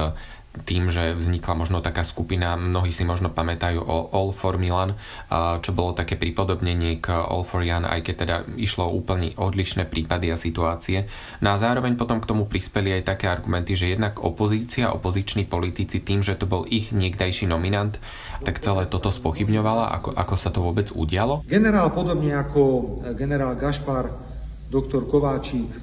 tým, 0.54 0.94
že 0.94 1.18
vznikla 1.18 1.58
možno 1.58 1.82
taká 1.82 2.06
skupina, 2.06 2.54
mnohí 2.54 2.94
si 2.94 3.02
možno 3.02 3.34
pamätajú 3.34 3.82
o 3.82 4.14
All 4.14 4.30
for 4.30 4.62
Milan, 4.62 4.94
čo 5.66 5.74
bolo 5.74 5.98
také 5.98 6.14
pripodobnenie 6.14 7.02
k 7.02 7.10
All 7.10 7.42
for 7.42 7.66
Jan, 7.66 7.90
aj 7.90 8.06
keď 8.06 8.16
teda 8.22 8.36
išlo 8.62 8.86
úplne 8.94 9.34
odlišné 9.34 9.90
prípady 9.90 10.30
a 10.30 10.38
situácie. 10.38 11.10
No 11.42 11.58
a 11.58 11.58
zároveň 11.58 11.98
potom 11.98 12.22
k 12.22 12.30
tomu 12.30 12.46
prispeli 12.46 12.94
aj 13.02 13.18
také 13.18 13.26
argumenty, 13.34 13.74
že 13.74 13.98
jednak 13.98 14.22
opozícia, 14.22 14.94
opoziční 14.94 15.50
politici 15.50 15.98
tým, 15.98 16.22
že 16.22 16.38
to 16.38 16.46
bol 16.46 16.70
ich 16.70 16.94
niekdajší 16.94 17.50
nominant, 17.50 17.98
tak 18.46 18.62
celé 18.62 18.86
toto 18.86 19.10
spochybňovala, 19.10 19.90
ako, 19.90 20.10
ako 20.14 20.36
sa 20.38 20.54
to 20.54 20.62
vôbec 20.62 20.94
udialo. 20.94 21.42
Generál 21.50 21.90
podobne 21.90 22.30
ako 22.38 22.62
generál 23.18 23.58
Gašpar, 23.58 24.06
doktor 24.70 25.10
Kováčik, 25.10 25.82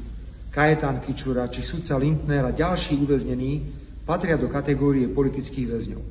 Kajetán 0.55 1.03
Kičura 1.03 1.51
či 1.51 1.63
sudca 1.63 1.99
Lindner 1.99 2.47
a 2.47 2.55
ďalší 2.55 2.99
uväznení 3.03 3.83
patria 4.11 4.35
do 4.35 4.51
kategórie 4.51 5.07
politických 5.07 5.71
väzňov. 5.71 6.03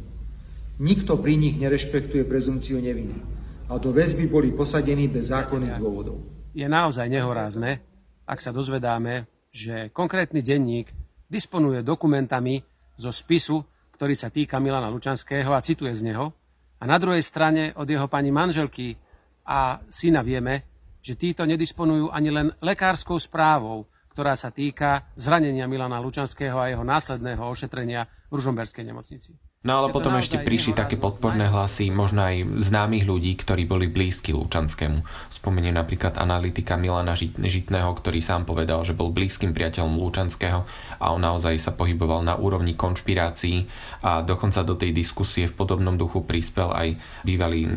Nikto 0.80 1.20
pri 1.20 1.36
nich 1.36 1.60
nerešpektuje 1.60 2.24
prezumciu 2.24 2.80
neviny 2.80 3.20
a 3.68 3.76
do 3.76 3.92
väzby 3.92 4.32
boli 4.32 4.56
posadení 4.56 5.12
bez 5.12 5.36
zákonných 5.36 5.76
dôvodov. 5.76 6.24
Je 6.56 6.64
naozaj 6.64 7.12
nehorázne, 7.12 7.84
ak 8.24 8.40
sa 8.40 8.56
dozvedáme, 8.56 9.28
že 9.52 9.92
konkrétny 9.92 10.40
denník 10.40 10.96
disponuje 11.28 11.84
dokumentami 11.84 12.64
zo 12.96 13.12
spisu, 13.12 13.68
ktorý 14.00 14.16
sa 14.16 14.32
týka 14.32 14.64
Milana 14.64 14.88
Lučanského 14.88 15.52
a 15.52 15.60
cituje 15.60 15.92
z 15.92 16.08
neho. 16.08 16.32
A 16.80 16.88
na 16.88 16.96
druhej 16.96 17.20
strane 17.20 17.76
od 17.76 17.84
jeho 17.84 18.08
pani 18.08 18.32
manželky 18.32 18.96
a 19.44 19.76
syna 19.92 20.24
vieme, 20.24 20.64
že 21.04 21.20
títo 21.20 21.44
nedisponujú 21.44 22.16
ani 22.16 22.32
len 22.32 22.48
lekárskou 22.64 23.20
správou, 23.20 23.89
ktorá 24.20 24.36
sa 24.36 24.52
týka 24.52 25.08
zranenia 25.16 25.64
Milana 25.64 26.04
Lučanského 26.04 26.60
a 26.60 26.68
jeho 26.68 26.84
následného 26.84 27.40
ošetrenia 27.40 28.04
v 28.28 28.36
Ružomberskej 28.36 28.84
nemocnici. 28.84 29.32
No 29.64 29.80
ale 29.80 29.96
potom 29.96 30.12
ešte 30.20 30.40
prišli 30.40 30.76
také 30.76 31.00
podporné 31.00 31.48
hlasy 31.48 31.88
možno 31.88 32.28
aj 32.28 32.64
známych 32.64 33.08
ľudí, 33.08 33.32
ktorí 33.40 33.64
boli 33.64 33.88
blízki 33.88 34.36
Lučanskému. 34.36 35.00
Spomeniem 35.32 35.76
napríklad 35.76 36.20
analytika 36.20 36.76
Milana 36.76 37.16
Žitného, 37.16 37.92
ktorý 37.96 38.20
sám 38.20 38.44
povedal, 38.44 38.84
že 38.84 38.92
bol 38.92 39.16
blízkym 39.16 39.56
priateľom 39.56 39.96
Lučanského 40.00 40.68
a 41.00 41.06
on 41.16 41.24
naozaj 41.24 41.56
sa 41.56 41.72
pohyboval 41.72 42.20
na 42.20 42.36
úrovni 42.36 42.76
konšpirácií 42.76 43.68
a 44.04 44.20
dokonca 44.20 44.68
do 44.68 44.76
tej 44.76 44.92
diskusie 44.92 45.48
v 45.48 45.56
podobnom 45.56 45.96
duchu 45.96 46.28
prispel 46.28 46.76
aj 46.76 47.00
bývalý 47.24 47.72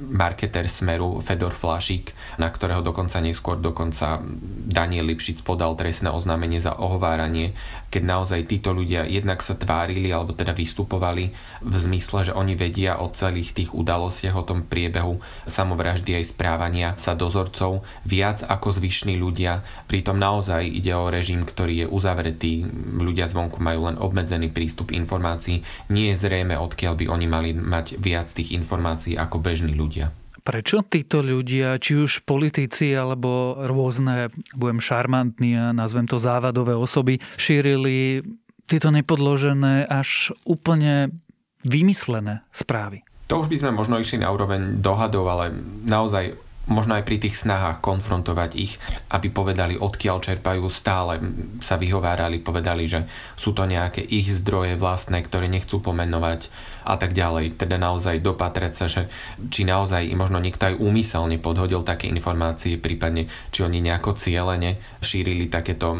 marketer 0.00 0.68
Smeru 0.68 1.18
Fedor 1.24 1.52
Flašik, 1.52 2.12
na 2.36 2.52
ktorého 2.52 2.84
dokonca 2.84 3.18
neskôr 3.24 3.56
dokonca 3.56 4.20
Daniel 4.68 5.08
Lipšic 5.08 5.40
podal 5.40 5.72
trestné 5.74 6.12
oznámenie 6.12 6.60
za 6.60 6.76
ohováranie, 6.76 7.56
keď 7.88 8.02
naozaj 8.04 8.50
títo 8.50 8.76
ľudia 8.76 9.08
jednak 9.08 9.40
sa 9.40 9.56
tvárili 9.56 10.12
alebo 10.12 10.36
teda 10.36 10.52
vystupovali 10.52 11.32
v 11.64 11.74
zmysle, 11.74 12.28
že 12.28 12.36
oni 12.36 12.52
vedia 12.52 13.00
o 13.00 13.08
celých 13.08 13.56
tých 13.56 13.70
udalostiach, 13.72 14.36
o 14.36 14.44
tom 14.44 14.68
priebehu 14.68 15.16
samovraždy 15.48 16.20
aj 16.20 16.24
správania 16.36 16.88
sa 17.00 17.16
dozorcov 17.16 17.80
viac 18.04 18.44
ako 18.44 18.76
zvyšní 18.76 19.16
ľudia. 19.16 19.64
Pritom 19.88 20.20
naozaj 20.20 20.68
ide 20.68 20.92
o 20.92 21.08
režim, 21.08 21.46
ktorý 21.46 21.86
je 21.86 21.86
uzavretý, 21.88 22.68
ľudia 23.00 23.30
zvonku 23.32 23.62
majú 23.64 23.88
len 23.88 23.96
obmedzený 23.96 24.52
prístup 24.52 24.92
informácií. 24.92 25.64
Nie 25.88 26.12
je 26.12 26.20
zrejme, 26.20 26.58
odkiaľ 26.58 26.94
by 27.00 27.04
oni 27.08 27.26
mali 27.26 27.50
mať 27.56 27.96
viac 27.96 28.28
tých 28.28 28.52
informácií 28.52 29.16
ako 29.16 29.40
bežní 29.40 29.72
ľudia 29.72 29.85
ľudia. 29.86 30.06
Prečo 30.46 30.86
títo 30.86 31.26
ľudia, 31.26 31.74
či 31.82 31.98
už 31.98 32.22
politici 32.22 32.94
alebo 32.94 33.58
rôzne, 33.66 34.30
budem 34.54 34.78
šarmantní 34.78 35.58
a 35.58 35.74
nazvem 35.74 36.06
to 36.06 36.22
závadové 36.22 36.78
osoby, 36.78 37.18
šírili 37.34 38.22
tieto 38.70 38.94
nepodložené 38.94 39.90
až 39.90 40.30
úplne 40.46 41.10
vymyslené 41.66 42.46
správy? 42.54 43.02
To 43.26 43.42
už 43.42 43.50
by 43.50 43.58
sme 43.58 43.70
možno 43.74 43.98
išli 43.98 44.22
na 44.22 44.30
úroveň 44.30 44.78
dohadov, 44.78 45.26
ale 45.26 45.50
naozaj 45.82 46.38
možno 46.66 46.98
aj 46.98 47.06
pri 47.06 47.22
tých 47.22 47.38
snahách 47.38 47.78
konfrontovať 47.78 48.50
ich, 48.58 48.78
aby 49.14 49.30
povedali, 49.30 49.78
odkiaľ 49.78 50.18
čerpajú, 50.18 50.66
stále 50.66 51.22
sa 51.62 51.78
vyhovárali, 51.78 52.42
povedali, 52.42 52.90
že 52.90 53.06
sú 53.38 53.54
to 53.54 53.66
nejaké 53.66 54.02
ich 54.02 54.26
zdroje 54.30 54.74
vlastné, 54.74 55.22
ktoré 55.22 55.46
nechcú 55.46 55.78
pomenovať 55.78 56.50
a 56.86 56.98
tak 56.98 57.14
ďalej. 57.14 57.58
Teda 57.58 57.78
naozaj 57.78 58.22
dopatrať 58.22 58.72
sa, 58.74 58.86
že 58.90 59.06
či 59.50 59.62
naozaj 59.62 60.10
možno 60.18 60.42
niekto 60.42 60.70
aj 60.70 60.78
úmyselne 60.78 61.38
podhodil 61.38 61.86
také 61.86 62.10
informácie, 62.10 62.78
prípadne 62.78 63.30
či 63.54 63.62
oni 63.62 63.78
nejako 63.82 64.18
cieľene 64.18 64.78
šírili 65.02 65.46
takéto 65.46 65.94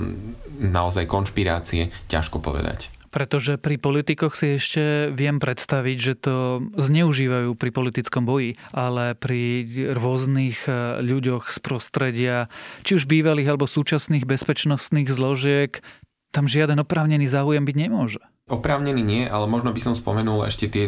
naozaj 0.59 1.07
konšpirácie, 1.07 1.95
ťažko 2.11 2.43
povedať. 2.43 2.96
Pretože 3.17 3.57
pri 3.57 3.81
politikoch 3.81 4.37
si 4.37 4.61
ešte 4.61 5.09
viem 5.09 5.41
predstaviť, 5.41 5.97
že 5.97 6.15
to 6.21 6.61
zneužívajú 6.77 7.57
pri 7.57 7.71
politickom 7.73 8.29
boji, 8.29 8.61
ale 8.77 9.17
pri 9.17 9.65
rôznych 9.97 10.69
e, 10.69 11.01
ľuďoch 11.01 11.49
z 11.49 11.59
prostredia, 11.65 12.37
či 12.85 13.01
už 13.01 13.09
bývalých 13.09 13.57
alebo 13.57 13.65
súčasných 13.65 14.29
bezpečnostných 14.29 15.09
zložiek, 15.09 15.81
tam 16.29 16.45
žiaden 16.45 16.77
oprávnený 16.85 17.25
záujem 17.25 17.65
byť 17.65 17.77
nemôže. 17.81 18.21
Oprávnený 18.47 19.03
nie, 19.03 19.23
ale 19.27 19.51
možno 19.51 19.75
by 19.75 19.83
som 19.83 19.99
spomenul 19.99 20.47
ešte 20.47 20.71
tie 20.71 20.87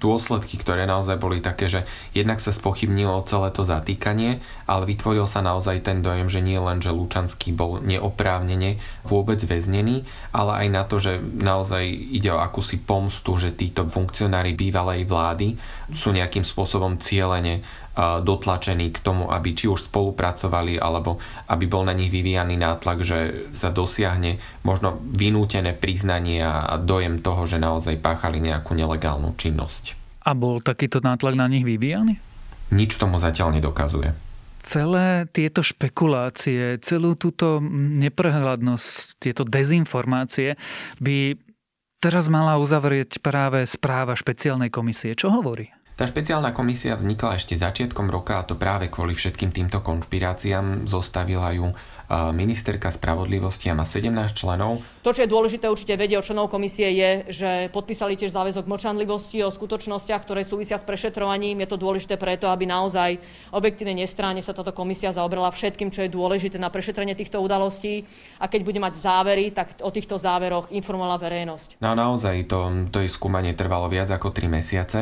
dôsledky, 0.00 0.56
ktoré 0.56 0.88
naozaj 0.88 1.20
boli 1.20 1.44
také, 1.44 1.68
že 1.68 1.84
jednak 2.16 2.40
sa 2.40 2.48
spochybnilo 2.48 3.20
celé 3.28 3.52
to 3.52 3.60
zatýkanie, 3.60 4.40
ale 4.64 4.88
vytvoril 4.88 5.28
sa 5.28 5.44
naozaj 5.44 5.84
ten 5.84 6.00
dojem, 6.00 6.32
že 6.32 6.40
nie 6.40 6.56
len, 6.56 6.80
že 6.80 6.96
Lučanský 6.96 7.52
bol 7.52 7.84
neoprávnene 7.84 8.80
vôbec 9.04 9.36
väznený, 9.36 10.08
ale 10.32 10.64
aj 10.64 10.68
na 10.72 10.82
to, 10.88 10.96
že 10.96 11.20
naozaj 11.20 11.84
ide 11.92 12.32
o 12.32 12.40
akúsi 12.40 12.80
pomstu, 12.80 13.36
že 13.36 13.52
títo 13.52 13.84
funkcionári 13.84 14.56
bývalej 14.56 15.04
vlády 15.04 15.60
sú 15.92 16.08
nejakým 16.08 16.40
spôsobom 16.40 16.96
cieľene 16.96 17.60
dotlačení 17.98 18.90
k 18.90 18.98
tomu, 18.98 19.30
aby 19.30 19.54
či 19.54 19.70
už 19.70 19.86
spolupracovali, 19.86 20.82
alebo 20.82 21.22
aby 21.46 21.64
bol 21.70 21.86
na 21.86 21.94
nich 21.94 22.10
vyvíjaný 22.10 22.58
nátlak, 22.58 23.06
že 23.06 23.18
sa 23.54 23.70
dosiahne 23.70 24.42
možno 24.66 24.98
vynútené 25.14 25.78
priznanie 25.78 26.42
a 26.42 26.74
dojem 26.78 27.22
toho, 27.22 27.46
že 27.46 27.62
naozaj 27.62 28.02
páchali 28.02 28.42
nejakú 28.42 28.74
nelegálnu 28.74 29.38
činnosť. 29.38 29.94
A 30.26 30.34
bol 30.34 30.58
takýto 30.58 30.98
nátlak 31.04 31.36
na 31.38 31.46
nich 31.46 31.62
vyvíjaný? 31.62 32.18
Nič 32.72 32.96
tomu 32.96 33.20
zatiaľ 33.20 33.60
nedokazuje. 33.60 34.16
Celé 34.64 35.28
tieto 35.28 35.60
špekulácie, 35.60 36.80
celú 36.80 37.12
túto 37.20 37.60
neprehľadnosť, 38.00 39.20
tieto 39.20 39.44
dezinformácie 39.44 40.56
by 40.96 41.36
teraz 42.00 42.32
mala 42.32 42.56
uzavrieť 42.56 43.20
práve 43.20 43.68
správa 43.68 44.16
špeciálnej 44.16 44.72
komisie. 44.72 45.12
Čo 45.12 45.28
hovorí? 45.28 45.68
Tá 45.94 46.10
špeciálna 46.10 46.50
komisia 46.50 46.98
vznikla 46.98 47.38
ešte 47.38 47.54
začiatkom 47.54 48.10
roka 48.10 48.42
a 48.42 48.46
to 48.46 48.58
práve 48.58 48.90
kvôli 48.90 49.14
všetkým 49.14 49.54
týmto 49.54 49.78
konšpiráciám. 49.78 50.90
Zostavila 50.90 51.54
ju 51.54 51.70
ministerka 52.10 52.92
spravodlivosti 52.92 53.72
a 53.72 53.74
má 53.74 53.88
17 53.88 54.12
členov. 54.36 54.84
To, 55.00 55.10
čo 55.12 55.24
je 55.24 55.32
dôležité 55.32 55.72
určite 55.72 55.96
vedieť 55.96 56.20
o 56.20 56.26
členov 56.26 56.52
komisie 56.52 56.92
je, 56.92 57.10
že 57.32 57.50
podpísali 57.72 58.14
tiež 58.14 58.32
záväzok 58.32 58.68
mlčanlivosti 58.68 59.40
o 59.40 59.50
skutočnostiach, 59.50 60.22
ktoré 60.22 60.44
súvisia 60.44 60.76
s 60.76 60.84
prešetrovaním. 60.84 61.64
Je 61.64 61.68
to 61.72 61.80
dôležité 61.80 62.20
preto, 62.20 62.48
aby 62.52 62.68
naozaj 62.68 63.16
objektívne 63.56 64.04
nestranne 64.04 64.44
sa 64.44 64.52
táto 64.52 64.76
komisia 64.76 65.16
zaoberala 65.16 65.48
všetkým, 65.48 65.88
čo 65.88 66.04
je 66.04 66.12
dôležité 66.12 66.60
na 66.60 66.68
prešetrenie 66.68 67.16
týchto 67.16 67.40
udalostí 67.40 68.04
a 68.38 68.48
keď 68.48 68.60
bude 68.62 68.80
mať 68.80 69.00
závery, 69.00 69.50
tak 69.56 69.80
o 69.80 69.88
týchto 69.88 70.20
záveroch 70.20 70.68
informovala 70.76 71.16
verejnosť. 71.16 71.80
No 71.80 71.96
naozaj 71.96 72.46
to, 72.46 72.88
to 72.92 73.00
je 73.00 73.08
skúmanie 73.08 73.56
trvalo 73.56 73.88
viac 73.88 74.12
ako 74.12 74.30
3 74.30 74.48
mesiace 74.52 75.00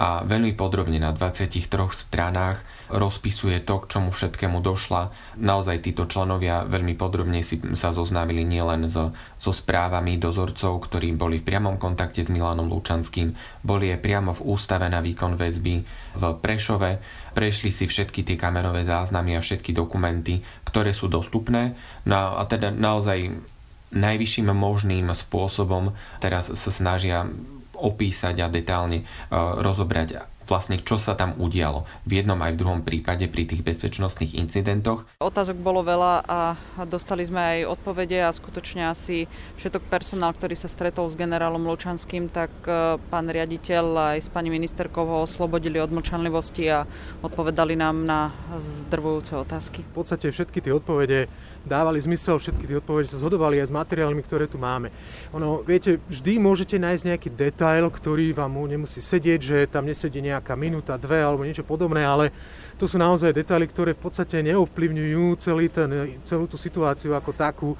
a 0.00 0.24
veľmi 0.24 0.56
podrobne 0.56 0.96
na 0.96 1.12
23 1.12 1.68
stranách 1.92 2.64
rozpisuje 2.88 3.60
to, 3.60 3.84
k 3.84 3.88
čomu 3.92 4.08
všetkému 4.08 4.64
došla. 4.64 5.12
Naozaj 5.36 5.84
títo 5.84 6.08
členovia 6.40 6.64
veľmi 6.64 6.96
podrobne 6.96 7.44
si 7.44 7.60
sa 7.76 7.92
zoznámili 7.92 8.48
nielen 8.48 8.88
so, 8.88 9.12
so 9.36 9.52
správami 9.52 10.16
dozorcov, 10.16 10.88
ktorí 10.88 11.12
boli 11.12 11.36
v 11.36 11.44
priamom 11.44 11.76
kontakte 11.76 12.24
s 12.24 12.32
Milanom 12.32 12.64
Lučanským, 12.72 13.36
boli 13.60 13.92
aj 13.92 14.00
priamo 14.00 14.32
v 14.32 14.40
ústave 14.48 14.88
na 14.88 15.04
výkon 15.04 15.36
väzby 15.36 15.84
v 16.16 16.22
Prešove, 16.40 16.96
prešli 17.36 17.68
si 17.68 17.84
všetky 17.84 18.24
tie 18.24 18.40
kamerové 18.40 18.88
záznamy 18.88 19.36
a 19.36 19.44
všetky 19.44 19.76
dokumenty, 19.76 20.40
ktoré 20.64 20.96
sú 20.96 21.12
dostupné. 21.12 21.76
No 22.08 22.40
a 22.40 22.42
teda 22.48 22.72
naozaj 22.72 23.36
najvyšším 23.92 24.48
možným 24.56 25.12
spôsobom 25.12 25.92
teraz 26.24 26.48
sa 26.48 26.70
snažia 26.72 27.28
opísať 27.76 28.36
a 28.40 28.48
detálne 28.48 29.04
e, 29.04 29.04
rozobrať, 29.36 30.29
vlastne 30.50 30.82
čo 30.82 30.98
sa 30.98 31.14
tam 31.14 31.38
udialo 31.38 31.86
v 32.02 32.20
jednom 32.20 32.36
aj 32.42 32.58
v 32.58 32.60
druhom 32.60 32.80
prípade 32.82 33.30
pri 33.30 33.46
tých 33.46 33.62
bezpečnostných 33.62 34.34
incidentoch. 34.34 35.06
Otázok 35.22 35.62
bolo 35.62 35.86
veľa 35.86 36.26
a 36.26 36.40
dostali 36.90 37.22
sme 37.22 37.38
aj 37.38 37.58
odpovede 37.78 38.18
a 38.18 38.34
skutočne 38.34 38.90
asi 38.90 39.30
všetok 39.62 39.86
personál, 39.86 40.34
ktorý 40.34 40.58
sa 40.58 40.66
stretol 40.66 41.06
s 41.06 41.14
generálom 41.14 41.62
Lučanským, 41.62 42.26
tak 42.26 42.50
e, 42.66 42.98
pán 42.98 43.30
riaditeľ 43.30 44.16
aj 44.16 44.18
s 44.26 44.28
pani 44.28 44.50
ministerkou 44.50 45.06
ho 45.06 45.22
oslobodili 45.22 45.78
od 45.78 45.94
mlčanlivosti 45.94 46.66
a 46.66 46.82
odpovedali 47.22 47.78
nám 47.78 48.02
na 48.02 48.34
zdrvujúce 48.58 49.38
otázky. 49.38 49.86
V 49.94 50.02
podstate 50.02 50.34
všetky 50.34 50.58
tie 50.58 50.74
odpovede 50.74 51.30
dávali 51.62 52.00
zmysel, 52.02 52.40
všetky 52.40 52.64
tie 52.66 52.76
odpovede 52.80 53.08
sa 53.12 53.20
zhodovali 53.22 53.60
aj 53.62 53.68
s 53.68 53.76
materiálmi, 53.76 54.22
ktoré 54.26 54.48
tu 54.48 54.56
máme. 54.56 54.90
Ono, 55.36 55.60
viete, 55.62 56.00
vždy 56.08 56.40
môžete 56.40 56.80
nájsť 56.80 57.04
nejaký 57.06 57.28
detail, 57.36 57.86
ktorý 57.92 58.32
vám 58.32 58.56
nemusí 58.64 58.98
sedieť, 58.98 59.40
že 59.40 59.56
tam 59.68 59.84
nesedí 59.84 60.24
nejaká 60.24 60.39
minúta, 60.56 60.96
dve 60.96 61.20
alebo 61.20 61.44
niečo 61.44 61.62
podobné, 61.62 62.02
ale 62.02 62.32
to 62.80 62.88
sú 62.88 62.96
naozaj 62.96 63.36
detaily, 63.36 63.68
ktoré 63.68 63.92
v 63.92 64.08
podstate 64.08 64.40
neovplyvňujú 64.40 65.36
celý 65.36 65.68
ten, 65.68 66.16
celú 66.24 66.48
tú 66.48 66.56
situáciu 66.56 67.12
ako 67.12 67.30
takú 67.36 67.70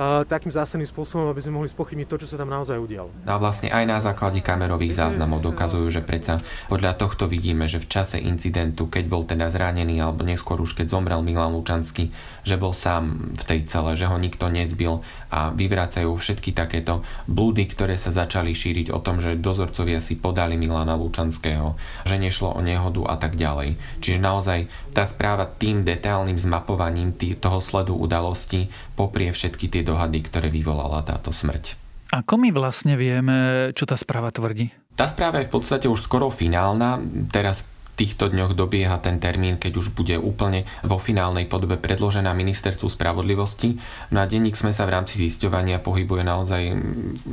takým 0.00 0.48
zásadným 0.48 0.88
spôsobom, 0.88 1.28
aby 1.28 1.44
sme 1.44 1.60
mohli 1.60 1.68
spochybniť 1.68 2.08
to, 2.08 2.24
čo 2.24 2.30
sa 2.32 2.40
tam 2.40 2.48
naozaj 2.48 2.72
udialo. 2.80 3.12
A 3.28 3.36
vlastne 3.36 3.68
aj 3.68 3.84
na 3.84 4.00
základe 4.00 4.40
kamerových 4.40 4.96
záznamov 4.96 5.44
dokazujú, 5.44 5.92
že 5.92 6.00
predsa 6.00 6.40
podľa 6.72 6.96
tohto 6.96 7.28
vidíme, 7.28 7.68
že 7.68 7.84
v 7.84 7.90
čase 7.90 8.16
incidentu, 8.16 8.88
keď 8.88 9.04
bol 9.04 9.28
teda 9.28 9.52
zranený 9.52 10.00
alebo 10.00 10.24
neskôr 10.24 10.56
už 10.56 10.72
keď 10.72 10.96
zomrel 10.96 11.20
Milan 11.20 11.52
Lučanský, 11.52 12.08
že 12.48 12.56
bol 12.56 12.72
sám 12.72 13.32
v 13.36 13.42
tej 13.44 13.60
cele, 13.68 13.92
že 13.92 14.08
ho 14.08 14.16
nikto 14.16 14.48
nezbil 14.48 15.04
a 15.28 15.52
vyvracajú 15.52 16.16
všetky 16.16 16.56
takéto 16.56 17.04
blúdy, 17.28 17.68
ktoré 17.68 18.00
sa 18.00 18.08
začali 18.08 18.56
šíriť 18.56 18.96
o 18.96 19.04
tom, 19.04 19.20
že 19.20 19.36
dozorcovia 19.36 20.00
si 20.00 20.16
podali 20.16 20.56
Milana 20.56 20.96
Lučanského, 20.96 21.76
že 22.08 22.16
nešlo 22.16 22.56
o 22.56 22.60
nehodu 22.64 23.04
a 23.04 23.20
tak 23.20 23.36
ďalej. 23.36 23.76
Čiže 24.00 24.16
naozaj 24.16 24.49
tá 24.90 25.02
správa 25.06 25.46
tým 25.46 25.82
detailným 25.86 26.36
zmapovaním 26.36 27.14
tý, 27.14 27.38
toho 27.38 27.58
sledu 27.62 27.94
udalostí 27.96 28.70
poprie 28.94 29.30
všetky 29.30 29.70
tie 29.70 29.82
dohady, 29.82 30.26
ktoré 30.26 30.48
vyvolala 30.50 31.02
táto 31.06 31.30
smrť. 31.30 31.78
Ako 32.10 32.34
my 32.42 32.50
vlastne 32.50 32.98
vieme, 32.98 33.70
čo 33.78 33.86
tá 33.86 33.94
správa 33.94 34.34
tvrdí? 34.34 34.74
Tá 34.98 35.06
správa 35.06 35.40
je 35.40 35.48
v 35.48 35.54
podstate 35.54 35.86
už 35.86 36.10
skoro 36.10 36.28
finálna. 36.28 36.98
Teraz 37.30 37.64
týchto 38.00 38.32
dňoch 38.32 38.56
dobieha 38.56 38.96
ten 39.04 39.20
termín, 39.20 39.60
keď 39.60 39.76
už 39.76 39.92
bude 39.92 40.16
úplne 40.16 40.64
vo 40.80 40.96
finálnej 40.96 41.44
podobe 41.44 41.76
predložená 41.76 42.32
ministerstvu 42.32 42.88
spravodlivosti. 42.88 43.76
No 44.08 44.24
a 44.24 44.24
denník 44.24 44.56
sme 44.56 44.72
sa 44.72 44.88
v 44.88 44.96
rámci 44.96 45.20
zisťovania 45.20 45.84
pohybuje 45.84 46.24
naozaj, 46.24 46.62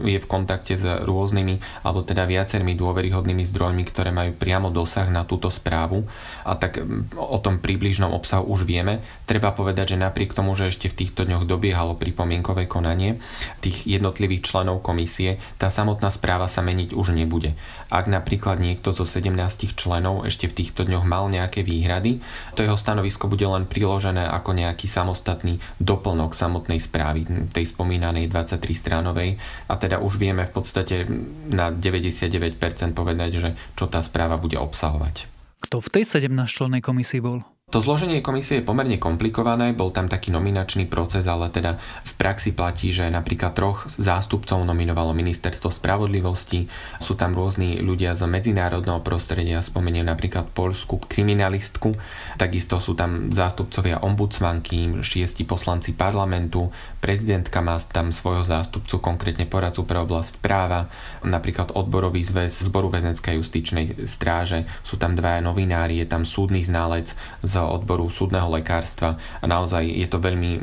je 0.03 0.19
v 0.19 0.27
kontakte 0.27 0.75
s 0.75 0.83
rôznymi, 0.83 1.87
alebo 1.87 2.03
teda 2.03 2.27
viacerými 2.27 2.75
dôveryhodnými 2.75 3.47
zdrojmi, 3.47 3.87
ktoré 3.87 4.11
majú 4.11 4.35
priamo 4.35 4.67
dosah 4.67 5.07
na 5.07 5.23
túto 5.23 5.47
správu. 5.47 6.03
A 6.43 6.59
tak 6.59 6.83
o 7.15 7.37
tom 7.39 7.63
približnom 7.63 8.11
obsahu 8.11 8.43
už 8.51 8.67
vieme. 8.67 8.99
Treba 9.23 9.55
povedať, 9.55 9.95
že 9.95 10.03
napriek 10.03 10.35
tomu, 10.35 10.51
že 10.51 10.67
ešte 10.67 10.91
v 10.91 11.07
týchto 11.07 11.23
dňoch 11.23 11.47
dobiehalo 11.47 11.95
pripomienkové 11.95 12.67
konanie 12.67 13.23
tých 13.63 13.87
jednotlivých 13.87 14.43
členov 14.43 14.83
komisie, 14.83 15.39
tá 15.55 15.71
samotná 15.71 16.11
správa 16.11 16.51
sa 16.51 16.59
meniť 16.59 16.91
už 16.91 17.15
nebude. 17.15 17.55
Ak 17.87 18.11
napríklad 18.11 18.59
niekto 18.59 18.91
zo 18.91 19.07
17 19.07 19.31
členov 19.79 20.27
ešte 20.27 20.51
v 20.51 20.56
týchto 20.57 20.89
dňoch 20.89 21.05
mal 21.05 21.29
nejaké 21.29 21.61
výhrady, 21.61 22.17
to 22.57 22.65
jeho 22.65 22.73
stanovisko 22.73 23.29
bude 23.29 23.45
len 23.45 23.69
priložené 23.69 24.25
ako 24.25 24.57
nejaký 24.57 24.89
samostatný 24.89 25.61
doplnok 25.77 26.33
samotnej 26.33 26.81
správy, 26.81 27.29
tej 27.53 27.65
spomínanej 27.69 28.33
23 28.33 28.57
stránovej 28.73 29.37
a 29.69 29.73
teda 29.77 30.01
už 30.01 30.17
vieme 30.17 30.41
v 30.49 30.53
podstate 30.57 31.05
na 31.53 31.69
99% 31.69 32.57
povedať, 32.97 33.29
že 33.37 33.49
čo 33.77 33.85
tá 33.85 34.01
správa 34.01 34.41
bude 34.41 34.57
obsahovať. 34.57 35.29
Kto 35.61 35.77
v 35.77 35.89
tej 35.93 36.03
17 36.25 36.33
člennej 36.49 36.81
komisii 36.81 37.21
bol? 37.21 37.45
To 37.67 37.83
zloženie 37.83 38.23
komisie 38.23 38.63
je 38.63 38.63
pomerne 38.63 38.95
komplikované, 38.95 39.75
bol 39.75 39.91
tam 39.91 40.07
taký 40.07 40.31
nominačný 40.31 40.87
proces, 40.87 41.27
ale 41.27 41.51
teda 41.51 41.75
v 41.75 42.13
praxi 42.15 42.55
platí, 42.55 42.95
že 42.95 43.11
napríklad 43.11 43.51
troch 43.51 43.91
zástupcov 43.91 44.63
nominovalo 44.63 45.11
ministerstvo 45.11 45.67
spravodlivosti, 45.67 46.71
sú 47.03 47.19
tam 47.19 47.35
rôzni 47.35 47.83
ľudia 47.83 48.15
z 48.15 48.23
medzinárodného 48.23 49.03
prostredia, 49.03 49.59
spomeniem 49.59 50.07
napríklad 50.07 50.47
polskú 50.55 51.03
kriminalistku, 51.11 51.91
takisto 52.39 52.79
sú 52.79 52.95
tam 52.95 53.35
zástupcovia 53.35 53.99
ombudsmanky, 53.99 55.03
šiesti 55.03 55.43
poslanci 55.43 55.91
parlamentu, 55.91 56.71
prezidentka 57.03 57.59
má 57.59 57.75
tam 57.91 58.15
svojho 58.15 58.47
zástupcu, 58.47 59.03
konkrétne 59.03 59.43
poradcu 59.43 59.83
pre 59.83 59.99
oblasť 60.07 60.39
práva, 60.39 60.87
napríklad 61.19 61.75
odborový 61.75 62.23
zväz 62.23 62.63
zboru 62.63 62.87
väzenskej 62.87 63.35
justičnej 63.35 64.07
stráže, 64.07 64.63
sú 64.87 64.95
tam 64.95 65.19
dvaja 65.19 65.43
novinári, 65.43 65.99
je 65.99 66.07
tam 66.07 66.23
súdny 66.23 66.63
ználec 66.63 67.11
z 67.43 67.56
odboru 67.65 68.11
súdneho 68.11 68.45
lekárstva 68.51 69.17
a 69.41 69.45
naozaj 69.49 69.87
je 69.87 70.07
to 70.11 70.21
veľmi, 70.21 70.61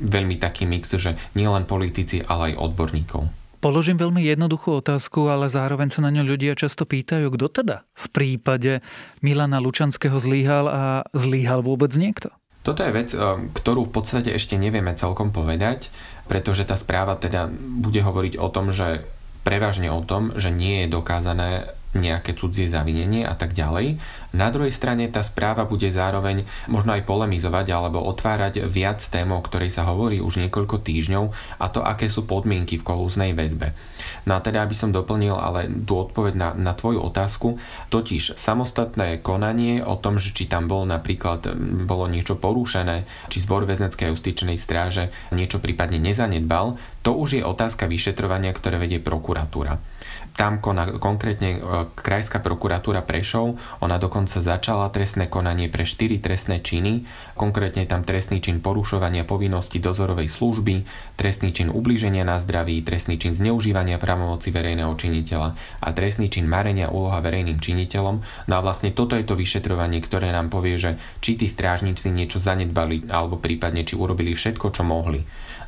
veľmi 0.00 0.40
taký 0.40 0.64
mix, 0.64 0.88
že 0.94 1.18
nielen 1.36 1.68
politici, 1.68 2.24
ale 2.24 2.54
aj 2.54 2.72
odborníkov. 2.72 3.28
Položím 3.62 3.94
veľmi 3.94 4.26
jednoduchú 4.26 4.82
otázku, 4.82 5.30
ale 5.30 5.46
zároveň 5.46 5.94
sa 5.94 6.02
na 6.02 6.10
ňu 6.10 6.26
ľudia 6.34 6.58
často 6.58 6.82
pýtajú, 6.82 7.30
kto 7.30 7.46
teda 7.62 7.86
v 7.94 8.06
prípade 8.10 8.82
Milana 9.22 9.62
Lučanského 9.62 10.18
zlíhal 10.18 10.66
a 10.66 10.82
zlíhal 11.14 11.62
vôbec 11.62 11.94
niekto? 11.94 12.34
Toto 12.66 12.82
je 12.82 12.90
vec, 12.90 13.14
eh, 13.14 13.18
ktorú 13.54 13.86
v 13.86 13.94
podstate 13.94 14.34
ešte 14.34 14.58
nevieme 14.58 14.94
celkom 14.98 15.30
povedať, 15.30 15.94
pretože 16.26 16.66
tá 16.66 16.74
správa 16.74 17.14
teda 17.14 17.50
bude 17.54 18.02
hovoriť 18.02 18.34
o 18.38 18.50
tom, 18.50 18.74
že 18.74 19.06
prevažne 19.42 19.90
o 19.90 20.02
tom, 20.02 20.34
že 20.38 20.50
nie 20.50 20.86
je 20.86 20.94
dokázané 20.94 21.70
nejaké 21.92 22.32
cudzie 22.32 22.68
zavinenie 22.68 23.28
a 23.28 23.36
tak 23.36 23.52
ďalej. 23.52 24.00
Na 24.32 24.48
druhej 24.48 24.72
strane 24.72 25.04
tá 25.12 25.20
správa 25.20 25.68
bude 25.68 25.92
zároveň 25.92 26.48
možno 26.68 26.96
aj 26.96 27.04
polemizovať 27.04 27.66
alebo 27.68 28.00
otvárať 28.00 28.64
viac 28.64 29.04
tém, 29.04 29.28
o 29.28 29.40
ktorej 29.44 29.68
sa 29.68 29.84
hovorí 29.84 30.24
už 30.24 30.40
niekoľko 30.40 30.80
týždňov 30.80 31.24
a 31.60 31.66
to, 31.68 31.84
aké 31.84 32.08
sú 32.08 32.24
podmienky 32.24 32.80
v 32.80 32.86
kolúznej 32.86 33.36
väzbe. 33.36 33.76
No 34.24 34.38
a 34.38 34.40
teda, 34.40 34.64
aby 34.64 34.72
som 34.72 34.88
doplnil 34.88 35.36
ale 35.36 35.68
tú 35.68 36.00
odpoveď 36.00 36.34
na, 36.34 36.48
na 36.56 36.72
tvoju 36.72 37.04
otázku, 37.04 37.60
totiž 37.92 38.40
samostatné 38.40 39.20
konanie 39.20 39.84
o 39.84 40.00
tom, 40.00 40.16
že 40.16 40.32
či 40.32 40.48
tam 40.48 40.66
bol 40.66 40.88
napríklad 40.88 41.52
bolo 41.84 42.08
niečo 42.08 42.40
porušené, 42.40 43.04
či 43.28 43.44
zbor 43.44 43.68
väzneckej 43.68 44.16
justičnej 44.16 44.56
stráže 44.56 45.12
niečo 45.34 45.60
prípadne 45.60 46.00
nezanedbal, 46.00 46.80
to 47.04 47.12
už 47.12 47.36
je 47.36 47.42
otázka 47.44 47.84
vyšetrovania, 47.84 48.54
ktoré 48.56 48.80
vedie 48.80 49.02
prokuratúra 49.02 49.76
tam 50.32 50.64
koná, 50.64 50.88
konkrétne 50.96 51.50
e, 51.56 51.58
Krajská 51.92 52.40
prokuratúra 52.40 53.04
Prešov, 53.04 53.60
ona 53.84 54.00
dokonca 54.00 54.40
začala 54.40 54.88
trestné 54.88 55.28
konanie 55.28 55.68
pre 55.68 55.84
4 55.84 56.18
trestné 56.24 56.64
činy, 56.64 57.04
konkrétne 57.36 57.84
tam 57.84 58.00
trestný 58.02 58.40
čin 58.40 58.64
porušovania 58.64 59.28
povinnosti 59.28 59.76
dozorovej 59.76 60.32
služby, 60.32 60.88
trestný 61.20 61.52
čin 61.52 61.68
ubliženia 61.68 62.24
na 62.24 62.40
zdraví, 62.40 62.80
trestný 62.80 63.20
čin 63.20 63.36
zneužívania 63.36 64.00
pravomoci 64.00 64.48
verejného 64.48 64.92
činiteľa 64.96 65.48
a 65.84 65.88
trestný 65.92 66.32
čin 66.32 66.48
marenia 66.48 66.88
úloha 66.88 67.20
verejným 67.20 67.60
činiteľom. 67.60 68.48
No 68.48 68.52
a 68.56 68.60
vlastne 68.64 68.90
toto 68.96 69.14
je 69.20 69.28
to 69.28 69.36
vyšetrovanie, 69.36 70.00
ktoré 70.00 70.32
nám 70.32 70.48
povie, 70.48 70.80
že 70.80 70.96
či 71.20 71.36
tí 71.36 71.44
strážnici 71.44 72.08
niečo 72.08 72.40
zanedbali 72.40 73.12
alebo 73.12 73.36
prípadne 73.36 73.84
či 73.84 74.00
urobili 74.00 74.32
všetko, 74.32 74.72
čo 74.72 74.82
mohli. 74.82 75.20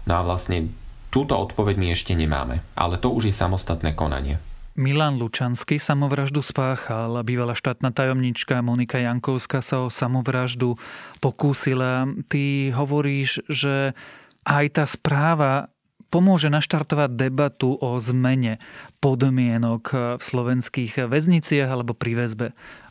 No 0.09 0.21
a 0.21 0.23
vlastne 0.25 0.73
túto 1.13 1.37
odpoveď 1.37 1.77
my 1.79 1.87
ešte 1.93 2.17
nemáme, 2.17 2.65
ale 2.75 2.99
to 2.99 3.13
už 3.13 3.31
je 3.31 3.35
samostatné 3.37 3.95
konanie. 3.95 4.41
Milan 4.75 5.23
Lučanský 5.23 5.79
samovraždu 5.79 6.43
spáchal. 6.43 7.23
Bývalá 7.23 7.55
štátna 7.55 7.95
tajomnička 7.95 8.59
Monika 8.59 8.99
Jankovská 8.99 9.63
sa 9.63 9.87
o 9.87 9.89
samovraždu 9.89 10.75
pokúsila. 11.23 12.11
Ty 12.27 12.75
hovoríš, 12.75 13.39
že 13.47 13.95
aj 14.43 14.67
tá 14.75 14.85
správa 14.91 15.71
pomôže 16.11 16.51
naštartovať 16.51 17.15
debatu 17.15 17.79
o 17.79 18.03
zmene 18.03 18.59
podmienok 18.99 20.19
v 20.19 20.23
slovenských 20.23 21.07
väzniciach 21.07 21.71
alebo 21.71 21.95
pri 21.95 22.27
väzbe. 22.27 22.47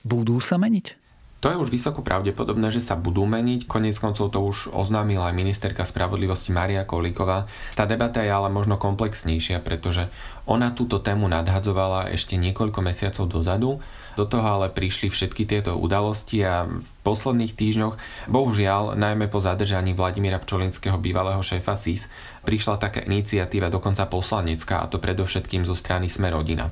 Budú 0.08 0.40
sa 0.40 0.56
meniť? 0.56 1.03
To 1.44 1.52
je 1.52 1.60
už 1.60 1.76
vysoko 1.76 2.00
pravdepodobné, 2.00 2.72
že 2.72 2.80
sa 2.80 2.96
budú 2.96 3.28
meniť. 3.28 3.68
Konec 3.68 4.00
koncov 4.00 4.32
to 4.32 4.40
už 4.40 4.72
oznámila 4.72 5.28
aj 5.28 5.36
ministerka 5.36 5.84
spravodlivosti 5.84 6.56
Maria 6.56 6.88
Kolíková. 6.88 7.52
Tá 7.76 7.84
debata 7.84 8.24
je 8.24 8.32
ale 8.32 8.48
možno 8.48 8.80
komplexnejšia, 8.80 9.60
pretože 9.60 10.08
ona 10.48 10.72
túto 10.72 11.04
tému 11.04 11.28
nadhadzovala 11.28 12.16
ešte 12.16 12.40
niekoľko 12.40 12.80
mesiacov 12.80 13.28
dozadu. 13.28 13.84
Do 14.16 14.24
toho 14.24 14.46
ale 14.56 14.72
prišli 14.72 15.12
všetky 15.12 15.44
tieto 15.44 15.76
udalosti 15.76 16.48
a 16.48 16.64
v 16.64 16.90
posledných 17.04 17.60
týždňoch, 17.60 18.00
bohužiaľ, 18.32 18.96
najmä 18.96 19.28
po 19.28 19.44
zadržaní 19.44 19.92
Vladimíra 19.92 20.40
Pčolinského 20.40 20.96
bývalého 20.96 21.44
šéfa 21.44 21.76
SIS, 21.76 22.08
prišla 22.48 22.80
taká 22.80 23.04
iniciatíva 23.04 23.68
dokonca 23.68 24.08
poslanecká, 24.08 24.80
a 24.80 24.88
to 24.88 24.96
predovšetkým 24.96 25.68
zo 25.68 25.76
strany 25.76 26.08
Sme 26.08 26.32
rodina. 26.32 26.72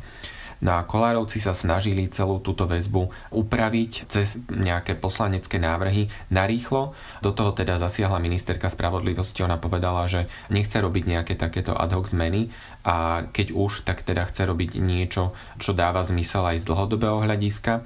No 0.61 0.77
a 0.77 0.85
Kolárovci 0.85 1.41
sa 1.41 1.57
snažili 1.57 2.05
celú 2.05 2.37
túto 2.37 2.69
väzbu 2.69 3.33
upraviť 3.33 4.05
cez 4.05 4.37
nejaké 4.45 4.93
poslanecké 4.93 5.57
návrhy 5.57 6.07
narýchlo. 6.29 6.93
Do 7.25 7.33
toho 7.33 7.49
teda 7.57 7.81
zasiahla 7.81 8.21
ministerka 8.21 8.69
spravodlivosti. 8.69 9.41
Ona 9.41 9.57
povedala, 9.57 10.05
že 10.05 10.29
nechce 10.53 10.77
robiť 10.77 11.03
nejaké 11.09 11.33
takéto 11.33 11.73
ad 11.73 11.97
hoc 11.97 12.13
zmeny 12.13 12.53
a 12.85 13.25
keď 13.33 13.57
už, 13.57 13.89
tak 13.89 14.05
teda 14.05 14.29
chce 14.29 14.45
robiť 14.45 14.77
niečo, 14.77 15.33
čo 15.57 15.73
dáva 15.73 16.05
zmysel 16.05 16.45
aj 16.45 16.61
z 16.61 16.67
dlhodobého 16.69 17.25
hľadiska. 17.25 17.81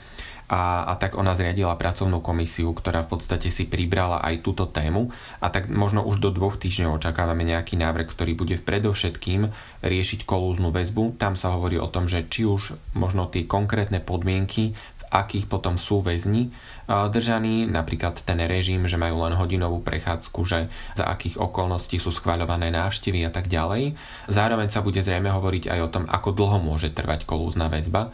A, 0.46 0.86
a 0.86 0.94
tak 0.96 1.18
ona 1.18 1.34
zriadila 1.34 1.74
pracovnú 1.74 2.22
komisiu, 2.22 2.70
ktorá 2.74 3.02
v 3.06 3.18
podstate 3.18 3.50
si 3.50 3.66
pribrala 3.66 4.22
aj 4.22 4.46
túto 4.46 4.70
tému 4.70 5.10
a 5.42 5.50
tak 5.50 5.70
možno 5.70 6.06
už 6.06 6.22
do 6.22 6.30
dvoch 6.30 6.58
týždňov 6.62 7.02
očakávame 7.02 7.42
nejaký 7.42 7.78
návrh, 7.82 8.06
ktorý 8.06 8.38
bude 8.38 8.56
predovšetkým 8.62 9.50
riešiť 9.82 10.20
kolúznu 10.30 10.70
väzbu. 10.70 11.18
Tam 11.18 11.34
sa 11.34 11.54
hovorí 11.58 11.82
o 11.82 11.90
tom, 11.90 12.06
že 12.06 12.26
či 12.30 12.46
už 12.46 12.78
možno 12.94 13.26
tie 13.26 13.50
konkrétne 13.50 13.98
podmienky, 14.02 14.78
akých 15.16 15.48
potom 15.48 15.80
sú 15.80 16.04
väzni 16.04 16.52
držaní, 16.86 17.66
napríklad 17.66 18.22
ten 18.22 18.38
režim, 18.46 18.86
že 18.86 19.00
majú 19.00 19.26
len 19.26 19.34
hodinovú 19.34 19.82
prechádzku, 19.82 20.40
že 20.46 20.70
za 20.94 21.10
akých 21.10 21.42
okolností 21.42 21.98
sú 21.98 22.14
schváľované 22.14 22.70
návštevy 22.70 23.26
a 23.26 23.32
tak 23.34 23.50
ďalej. 23.50 23.98
Zároveň 24.30 24.70
sa 24.70 24.86
bude 24.86 25.02
zrejme 25.02 25.34
hovoriť 25.34 25.72
aj 25.72 25.80
o 25.82 25.90
tom, 25.90 26.04
ako 26.06 26.30
dlho 26.36 26.62
môže 26.62 26.94
trvať 26.94 27.26
kolúzna 27.26 27.74
väzba, 27.74 28.14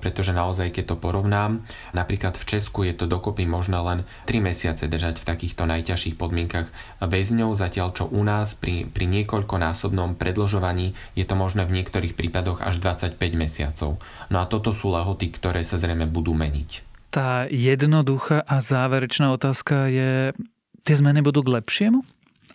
pretože 0.00 0.32
naozaj, 0.32 0.72
keď 0.72 0.94
to 0.94 0.96
porovnám, 0.96 1.66
napríklad 1.92 2.38
v 2.40 2.44
Česku 2.48 2.88
je 2.88 2.96
to 2.96 3.04
dokopy 3.04 3.44
možno 3.44 3.84
len 3.84 4.08
3 4.24 4.40
mesiace 4.40 4.88
držať 4.88 5.20
v 5.20 5.28
takýchto 5.28 5.68
najťažších 5.68 6.16
podmienkach 6.16 6.72
väzňov, 7.04 7.52
zatiaľ 7.52 7.92
čo 7.92 8.08
u 8.08 8.24
nás 8.24 8.56
pri, 8.56 8.88
pri 8.88 9.04
niekoľkonásobnom 9.12 10.16
predlžovaní 10.16 10.96
je 11.18 11.24
to 11.28 11.36
možné 11.36 11.68
v 11.68 11.82
niektorých 11.82 12.16
prípadoch 12.16 12.64
až 12.64 12.80
25 12.80 13.20
mesiacov. 13.36 14.00
No 14.32 14.40
a 14.40 14.48
toto 14.48 14.72
sú 14.72 14.88
lehoty, 14.94 15.28
ktoré 15.32 15.60
sa 15.60 15.76
zrejme 15.76 16.08
budú 16.08 16.32
meniť. 16.36 16.70
Tá 17.10 17.48
jednoduchá 17.48 18.44
a 18.44 18.60
záverečná 18.60 19.32
otázka 19.32 19.88
je, 19.88 20.36
tie 20.84 20.94
zmeny 20.94 21.24
budú 21.24 21.40
k 21.40 21.58
lepšiemu 21.58 22.04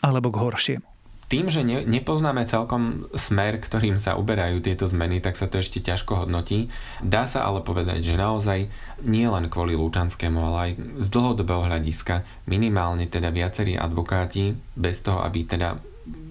alebo 0.05 0.29
k 0.29 0.37
horšiemu? 0.37 0.85
Tým, 1.31 1.47
že 1.47 1.63
ne, 1.63 1.87
nepoznáme 1.87 2.43
celkom 2.43 3.07
smer, 3.15 3.55
ktorým 3.63 3.95
sa 3.95 4.19
uberajú 4.19 4.59
tieto 4.59 4.83
zmeny, 4.83 5.23
tak 5.23 5.39
sa 5.39 5.47
to 5.47 5.63
ešte 5.63 5.79
ťažko 5.79 6.27
hodnotí. 6.27 6.67
Dá 6.99 7.23
sa 7.23 7.47
ale 7.47 7.63
povedať, 7.63 8.03
že 8.03 8.19
naozaj 8.19 8.67
nie 9.07 9.23
len 9.23 9.47
kvôli 9.47 9.79
Lučanskému, 9.79 10.39
ale 10.43 10.57
aj 10.59 10.71
z 10.99 11.07
dlhodobého 11.07 11.71
hľadiska 11.71 12.27
minimálne 12.51 13.07
teda 13.07 13.31
viacerí 13.31 13.79
advokáti, 13.79 14.59
bez 14.75 14.99
toho, 14.99 15.23
aby 15.23 15.47
teda 15.47 15.79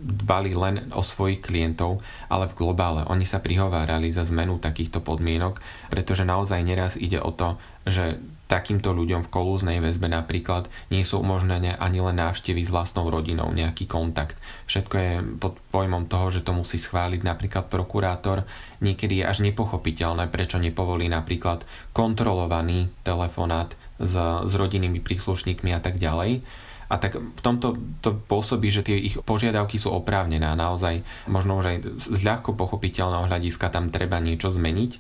dbali 0.00 0.50
len 0.56 0.90
o 0.90 1.02
svojich 1.04 1.44
klientov, 1.44 2.02
ale 2.26 2.50
v 2.50 2.56
globále. 2.59 3.06
Oni 3.06 3.22
sa 3.22 3.38
prihovárali 3.38 4.11
za 4.11 4.26
zmenu 4.26 4.59
takýchto 4.59 4.98
podmienok, 4.98 5.62
pretože 5.92 6.26
naozaj 6.26 6.61
neraz 6.66 6.98
ide 6.98 7.22
o 7.22 7.30
to, 7.30 7.61
že 7.87 8.18
takýmto 8.50 8.90
ľuďom 8.90 9.22
v 9.22 9.33
kolúznej 9.33 9.78
väzbe 9.78 10.11
napríklad 10.11 10.66
nie 10.90 11.06
sú 11.06 11.22
umožnené 11.22 11.78
ani 11.78 12.02
len 12.02 12.18
návštevy 12.18 12.66
s 12.66 12.74
vlastnou 12.74 13.06
rodinou, 13.06 13.54
nejaký 13.54 13.87
kontakt. 13.87 14.35
Všetko 14.66 14.94
je 14.98 15.12
pod 15.38 15.54
pojmom 15.70 16.11
toho, 16.11 16.35
že 16.35 16.42
to 16.42 16.50
musí 16.50 16.74
schváliť 16.74 17.22
napríklad 17.22 17.70
prokurátor. 17.70 18.42
Niekedy 18.83 19.22
je 19.22 19.24
až 19.30 19.46
nepochopiteľné, 19.46 20.26
prečo 20.35 20.59
nepovolí 20.59 21.06
napríklad 21.06 21.62
kontrolovaný 21.94 22.90
telefonát 23.06 23.70
s, 24.02 24.18
s 24.18 24.52
rodinnými 24.59 24.98
príslušníkmi 24.98 25.70
a 25.70 25.78
tak 25.78 26.02
ďalej. 26.02 26.42
A 26.90 26.98
tak 26.98 27.22
v 27.22 27.40
tomto 27.40 27.79
to 28.03 28.18
pôsobí, 28.26 28.66
že 28.68 28.83
tie 28.83 28.98
ich 28.98 29.14
požiadavky 29.22 29.79
sú 29.79 29.94
oprávnené 29.94 30.42
a 30.42 30.59
naozaj 30.59 31.07
možno 31.31 31.62
už 31.62 31.66
aj 31.70 31.76
z 32.03 32.20
ľahko 32.26 32.59
pochopiteľného 32.59 33.31
hľadiska 33.31 33.70
tam 33.70 33.94
treba 33.94 34.18
niečo 34.18 34.50
zmeniť. 34.50 34.92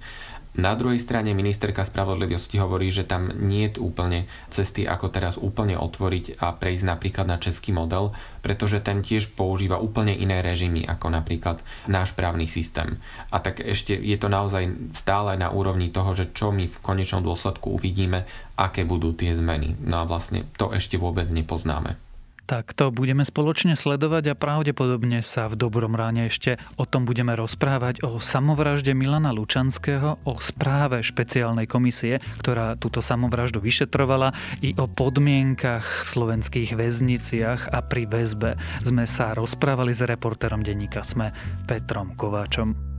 Na 0.58 0.74
druhej 0.74 0.98
strane 0.98 1.30
ministerka 1.30 1.86
spravodlivosti 1.86 2.58
hovorí, 2.58 2.90
že 2.90 3.06
tam 3.06 3.30
nie 3.30 3.70
je 3.70 3.78
úplne 3.78 4.26
cesty, 4.50 4.82
ako 4.82 5.06
teraz 5.06 5.38
úplne 5.38 5.78
otvoriť 5.78 6.42
a 6.42 6.50
prejsť 6.50 6.84
napríklad 6.90 7.26
na 7.30 7.38
český 7.38 7.70
model, 7.70 8.10
pretože 8.42 8.82
ten 8.82 8.98
tiež 8.98 9.30
používa 9.38 9.78
úplne 9.78 10.10
iné 10.10 10.42
režimy 10.42 10.82
ako 10.90 11.14
napríklad 11.14 11.62
náš 11.86 12.18
právny 12.18 12.50
systém. 12.50 12.98
A 13.30 13.38
tak 13.38 13.62
ešte 13.62 13.94
je 13.94 14.18
to 14.18 14.26
naozaj 14.26 14.74
stále 14.90 15.38
na 15.38 15.54
úrovni 15.54 15.94
toho, 15.94 16.18
že 16.18 16.34
čo 16.34 16.50
my 16.50 16.66
v 16.66 16.82
konečnom 16.82 17.22
dôsledku 17.22 17.70
uvidíme, 17.70 18.26
aké 18.58 18.82
budú 18.82 19.14
tie 19.14 19.30
zmeny. 19.30 19.78
No 19.86 20.02
a 20.02 20.04
vlastne 20.04 20.50
to 20.58 20.74
ešte 20.74 20.98
vôbec 20.98 21.30
nepoznáme. 21.30 22.09
Tak 22.50 22.74
to 22.74 22.90
budeme 22.90 23.22
spoločne 23.22 23.78
sledovať 23.78 24.34
a 24.34 24.34
pravdepodobne 24.34 25.22
sa 25.22 25.46
v 25.46 25.54
dobrom 25.54 25.94
ráne 25.94 26.26
ešte 26.26 26.58
o 26.74 26.82
tom 26.82 27.06
budeme 27.06 27.38
rozprávať 27.38 28.02
o 28.02 28.18
samovražde 28.18 28.90
Milana 28.90 29.30
Lučanského, 29.30 30.18
o 30.26 30.34
správe 30.42 30.98
špeciálnej 30.98 31.70
komisie, 31.70 32.18
ktorá 32.42 32.74
túto 32.74 32.98
samovraždu 32.98 33.62
vyšetrovala 33.62 34.34
i 34.66 34.74
o 34.74 34.90
podmienkach 34.90 36.02
v 36.02 36.08
slovenských 36.10 36.74
väzniciach 36.74 37.70
a 37.70 37.86
pri 37.86 38.10
väzbe 38.10 38.58
sme 38.82 39.06
sa 39.06 39.30
rozprávali 39.30 39.94
s 39.94 40.02
reportérom 40.02 40.66
denníka 40.66 41.06
Sme 41.06 41.30
Petrom 41.70 42.18
Kováčom. 42.18 42.89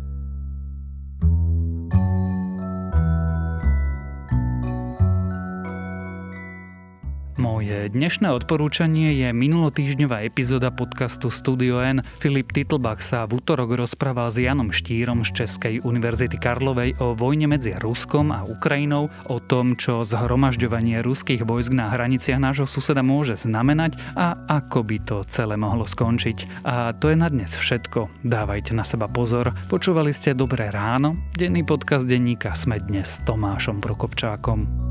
Moje 7.62 7.94
dnešné 7.94 8.26
odporúčanie 8.34 9.22
je 9.22 9.30
minulotýždňová 9.30 10.26
epizóda 10.26 10.74
podcastu 10.74 11.30
Studio 11.30 11.78
N. 11.78 12.02
Filip 12.18 12.50
Titlbach 12.50 13.06
sa 13.06 13.30
v 13.30 13.38
útorok 13.38 13.78
rozprával 13.78 14.34
s 14.34 14.42
Janom 14.42 14.74
Štírom 14.74 15.22
z 15.22 15.46
Českej 15.46 15.78
univerzity 15.86 16.42
Karlovej 16.42 16.98
o 16.98 17.14
vojne 17.14 17.46
medzi 17.46 17.78
Ruskom 17.78 18.34
a 18.34 18.42
Ukrajinou, 18.50 19.14
o 19.30 19.38
tom, 19.38 19.78
čo 19.78 20.02
zhromažďovanie 20.02 21.06
ruských 21.06 21.46
vojsk 21.46 21.70
na 21.78 21.94
hraniciach 21.94 22.42
nášho 22.42 22.66
suseda 22.66 23.06
môže 23.06 23.38
znamenať 23.38 23.94
a 24.18 24.42
ako 24.50 24.82
by 24.82 24.98
to 25.06 25.22
celé 25.30 25.54
mohlo 25.54 25.86
skončiť. 25.86 26.66
A 26.66 26.98
to 26.98 27.14
je 27.14 27.18
na 27.22 27.30
dnes 27.30 27.54
všetko. 27.54 28.26
Dávajte 28.26 28.74
na 28.74 28.82
seba 28.82 29.06
pozor. 29.06 29.54
Počúvali 29.70 30.10
ste 30.18 30.34
Dobré 30.34 30.74
ráno? 30.74 31.14
Denný 31.38 31.62
podcast 31.62 32.10
denníka 32.10 32.58
Sme 32.58 32.82
dnes 32.82 33.22
s 33.22 33.22
Tomášom 33.22 33.86
Prokopčákom. 33.86 34.91